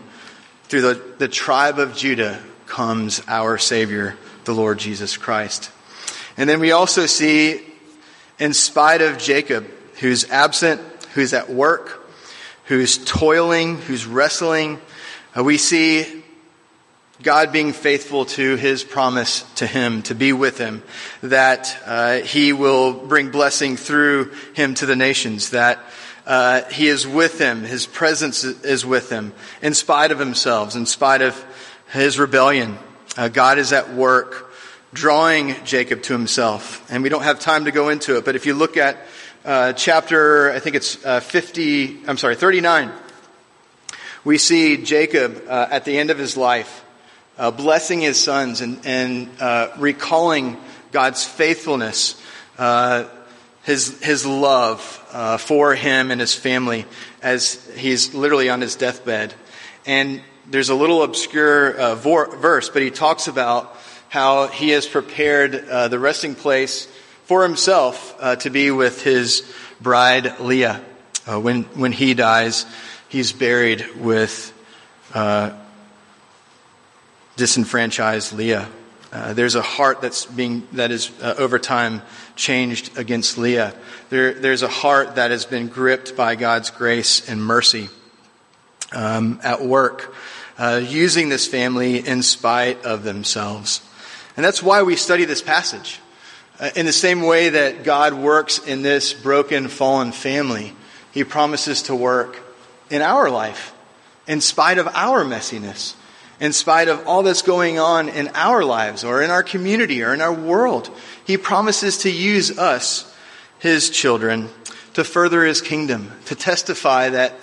[0.65, 5.71] Through the, the tribe of Judah comes our Savior, the Lord Jesus Christ.
[6.35, 7.61] And then we also see,
[8.37, 9.65] in spite of Jacob,
[9.99, 10.81] who's absent,
[11.13, 12.07] who's at work,
[12.65, 14.79] who's toiling, who's wrestling,
[15.37, 16.23] uh, we see
[17.21, 20.83] God being faithful to his promise to him, to be with him,
[21.21, 25.79] that uh, he will bring blessing through him to the nations, that
[26.25, 30.85] uh, he is with him, his presence is with him, in spite of himself, in
[30.85, 31.45] spite of
[31.91, 32.77] his rebellion.
[33.17, 34.51] Uh, God is at work
[34.93, 36.89] drawing Jacob to himself.
[36.91, 38.97] And we don't have time to go into it, but if you look at
[39.45, 42.91] uh, chapter, I think it's uh, 50, I'm sorry, 39,
[44.23, 46.85] we see Jacob uh, at the end of his life
[47.37, 50.57] uh, blessing his sons and, and uh, recalling
[50.91, 52.21] God's faithfulness
[53.63, 56.85] his, his love uh, for him and his family
[57.21, 59.33] as he's literally on his deathbed.
[59.85, 63.77] And there's a little obscure uh, vor- verse, but he talks about
[64.09, 66.87] how he has prepared uh, the resting place
[67.31, 70.83] for himself uh, to be with his bride Leah.
[71.25, 72.65] Uh, when, when he dies,
[73.07, 74.51] he's buried with
[75.13, 75.57] uh,
[77.37, 78.67] disenfranchised Leah.
[79.13, 82.01] Uh, there's a heart that's being that is uh, over time
[82.35, 83.73] changed against Leah.
[84.09, 87.87] There, there's a heart that has been gripped by God's grace and mercy
[88.91, 90.13] um, at work,
[90.57, 93.79] uh, using this family in spite of themselves,
[94.35, 96.01] and that's why we study this passage.
[96.61, 100.73] Uh, in the same way that God works in this broken, fallen family,
[101.11, 102.39] He promises to work
[102.89, 103.73] in our life,
[104.27, 105.95] in spite of our messiness
[106.41, 110.11] in spite of all that's going on in our lives or in our community or
[110.11, 110.89] in our world.
[111.23, 113.15] He promises to use us,
[113.59, 114.49] His children,
[114.95, 117.35] to further His kingdom, to testify that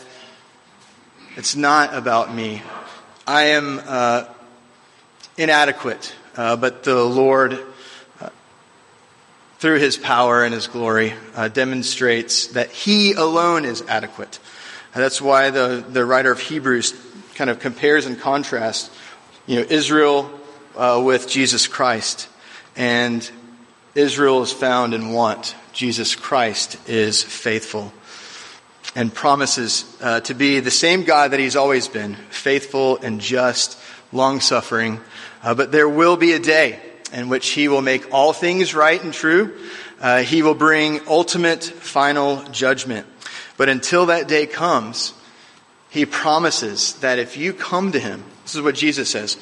[1.37, 2.61] it's not about me.
[3.25, 4.25] I am uh,
[5.37, 7.65] inadequate, uh, but the Lord,
[9.59, 14.39] through His power and His glory, uh, demonstrates that He alone is adequate.
[14.95, 16.95] And that's why the, the writer of Hebrews
[17.35, 18.91] kind of compares and contrasts,
[19.47, 20.31] you know, Israel
[20.77, 22.29] uh, with Jesus Christ.
[22.77, 23.29] And
[23.95, 25.55] Israel is found in want.
[25.73, 27.93] Jesus Christ is faithful
[28.95, 33.79] and promises uh, to be the same God that he's always been, faithful and just,
[34.13, 35.01] long suffering.
[35.43, 36.81] Uh, but there will be a day
[37.13, 39.57] in which he will make all things right and true.
[40.01, 43.07] Uh, he will bring ultimate final judgment.
[43.57, 45.13] But until that day comes,
[45.91, 49.37] he promises that if you come to him, this is what Jesus says,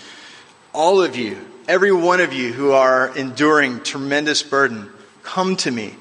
[0.73, 1.39] all of you,
[1.69, 4.91] every one of you who are enduring tremendous burden,
[5.23, 5.95] come to me.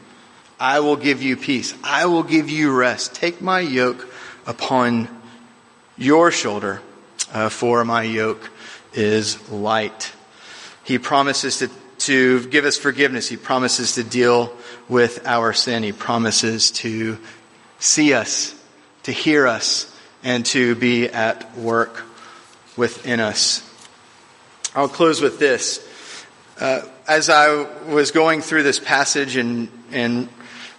[0.60, 1.74] I will give you peace.
[1.84, 3.16] I will give you rest.
[3.16, 4.08] Take my yoke
[4.48, 5.10] upon
[5.98, 6.82] your shoulder,
[7.34, 8.50] uh, for my yoke
[8.94, 10.15] is light.
[10.86, 13.28] He promises to, to give us forgiveness.
[13.28, 14.56] He promises to deal
[14.88, 15.82] with our sin.
[15.82, 17.18] He promises to
[17.80, 18.54] see us,
[19.04, 19.92] to hear us,
[20.24, 22.04] and to be at work
[22.78, 23.68] within us.
[24.76, 25.86] I'll close with this.
[26.60, 30.30] Uh, as I was going through this passage and, and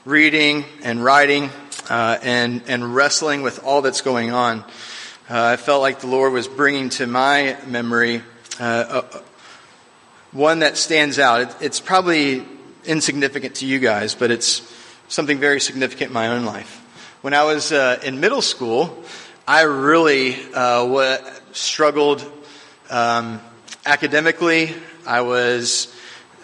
[0.05, 1.51] reading and writing
[1.91, 4.65] uh, and, and wrestling with all that's going on, uh,
[5.29, 8.23] I felt like the Lord was bringing to my memory
[8.61, 9.03] uh,
[10.37, 11.41] one that stands out.
[11.41, 12.45] It, it's probably
[12.85, 14.63] insignificant to you guys, but it's
[15.09, 16.83] something very significant in my own life.
[17.23, 19.03] When I was uh, in middle school,
[19.49, 21.19] I really uh,
[21.53, 22.31] struggled
[22.91, 23.41] um,
[23.87, 24.75] academically.
[25.07, 25.87] I was,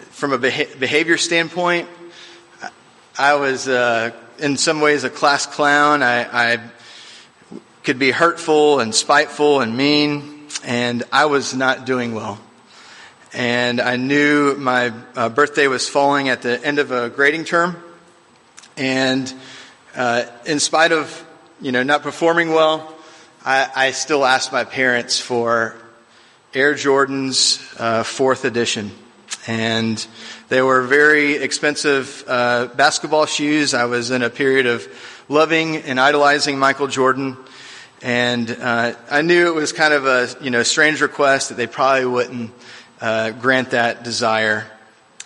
[0.09, 1.87] from a behavior standpoint,
[3.17, 6.01] I was uh, in some ways a class clown.
[6.01, 6.59] I, I,
[7.83, 12.39] could be hurtful and spiteful and mean, and I was not doing well.
[13.33, 17.75] And I knew my uh, birthday was falling at the end of a grading term,
[18.77, 19.33] and
[19.95, 21.25] uh, in spite of
[21.59, 22.95] you know not performing well,
[23.43, 25.75] I, I still asked my parents for
[26.53, 28.91] Air Jordans uh, fourth edition.
[29.47, 30.05] And
[30.49, 33.73] they were very expensive uh, basketball shoes.
[33.73, 34.87] I was in a period of
[35.27, 37.35] loving and idolizing Michael Jordan.
[38.03, 41.65] And uh, I knew it was kind of a you know strange request that they
[41.65, 42.51] probably wouldn't
[43.03, 44.65] uh, grant that desire.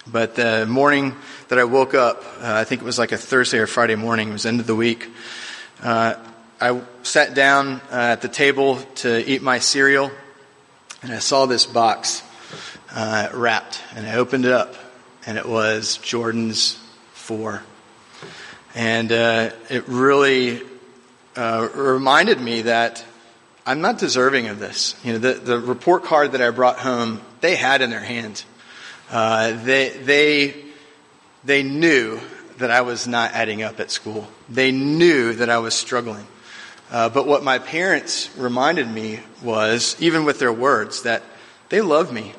[0.08, 1.16] But the morning
[1.50, 4.30] that I woke up, uh, I think it was like a Thursday or Friday morning,
[4.30, 5.08] it was end of the week.
[5.84, 6.16] Uh,
[6.60, 10.10] I sat down uh, at the table to eat my cereal,
[11.04, 12.24] and I saw this box
[12.96, 14.74] uh, wrapped, and I opened it up,
[15.28, 16.80] and it was Jordan's
[17.14, 17.62] 4.
[18.74, 20.64] And it really
[21.36, 23.06] reminded me that
[23.68, 24.96] I'm not deserving of this.
[25.04, 28.46] You know, the, the report card that I brought home, they had in their hand.
[29.12, 30.56] Uh, they, they,
[31.44, 32.22] they knew
[32.60, 34.26] that I was not adding up at school.
[34.48, 36.26] They knew that I was struggling.
[36.90, 41.22] Uh, but what my parents reminded me was, even with their words, that
[41.68, 42.34] they love me,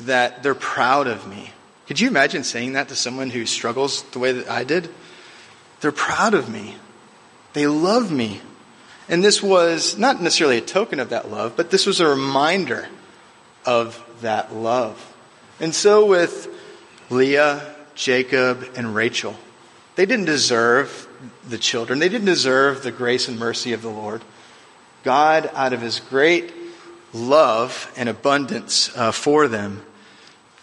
[0.00, 1.52] that they're proud of me.
[1.86, 4.88] Could you imagine saying that to someone who struggles the way that I did?
[5.80, 6.74] They're proud of me.
[7.52, 8.40] They love me.
[9.08, 12.88] And this was not necessarily a token of that love, but this was a reminder
[13.64, 15.14] of that love.
[15.60, 16.48] And so with
[17.10, 19.36] Leah, Jacob, and Rachel,
[19.96, 21.08] they didn't deserve
[21.46, 21.98] the children.
[21.98, 24.22] They didn't deserve the grace and mercy of the Lord.
[25.04, 26.52] God, out of his great
[27.12, 29.82] love and abundance uh, for them,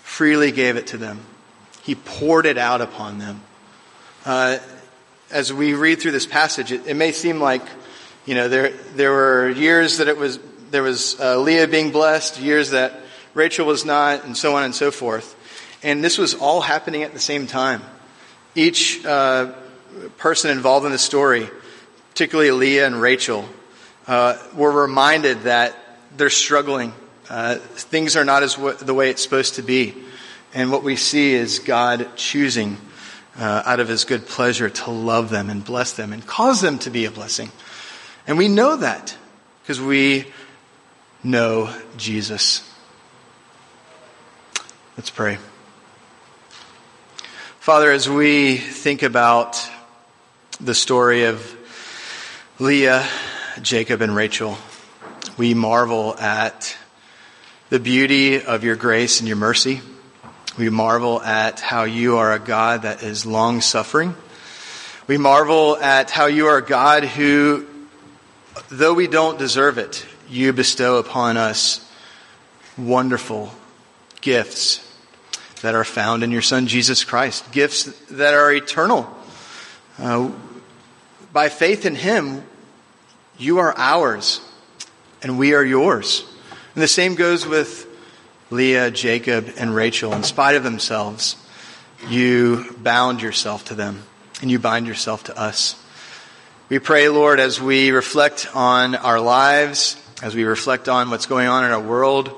[0.03, 1.19] freely gave it to them.
[1.83, 3.41] He poured it out upon them.
[4.25, 4.57] Uh,
[5.31, 7.61] as we read through this passage, it, it, may seem like,
[8.29, 10.37] you know, there, there were years that it was,
[10.69, 12.93] there was uh, Leah being blessed, years that
[13.33, 15.35] Rachel was not, and so on and so forth.
[15.81, 17.81] And this was all happening at the same time.
[18.53, 19.51] Each uh,
[20.19, 21.49] person involved in the story,
[22.11, 23.49] particularly Leah and Rachel,
[24.05, 25.75] uh, were reminded that
[26.15, 26.93] they're struggling.
[27.31, 29.95] Uh, things are not as w- the way it's supposed to be.
[30.53, 32.77] And what we see is God choosing
[33.39, 36.77] uh, out of his good pleasure to love them and bless them and cause them
[36.77, 37.51] to be a blessing.
[38.29, 39.17] And we know that
[39.63, 40.27] because we
[41.23, 42.61] know Jesus.
[44.95, 45.39] Let's pray.
[47.59, 49.59] Father, as we think about
[50.61, 51.57] the story of
[52.59, 53.03] Leah,
[53.63, 54.59] Jacob, and Rachel,
[55.35, 56.77] we marvel at
[57.71, 59.81] the beauty of your grace and your mercy.
[60.55, 64.13] We marvel at how you are a God that is long suffering.
[65.07, 67.65] We marvel at how you are a God who,
[68.69, 71.85] though we don't deserve it, you bestow upon us
[72.77, 73.51] wonderful
[74.21, 74.85] gifts
[75.61, 79.09] that are found in your Son Jesus Christ, gifts that are eternal.
[79.97, 80.31] Uh,
[81.33, 82.43] by faith in Him,
[83.37, 84.41] you are ours
[85.21, 86.25] and we are yours.
[86.75, 87.87] And the same goes with
[88.49, 91.35] Leah, Jacob, and Rachel, in spite of themselves,
[92.07, 94.03] you bound yourself to them
[94.41, 95.75] and you bind yourself to us.
[96.69, 101.47] We pray, Lord, as we reflect on our lives, as we reflect on what's going
[101.47, 102.31] on in our world,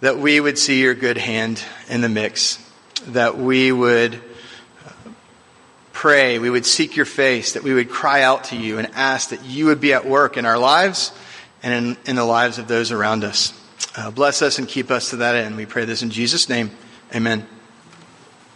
[0.00, 2.58] that we would see your good hand in the mix,
[3.06, 4.20] that we would
[5.92, 9.30] pray, we would seek your face, that we would cry out to you and ask
[9.30, 11.12] that you would be at work in our lives
[11.62, 13.52] and in, in the lives of those around us.
[13.96, 15.56] Uh, bless us and keep us to that end.
[15.56, 16.72] We pray this in Jesus' name.
[17.14, 17.46] Amen.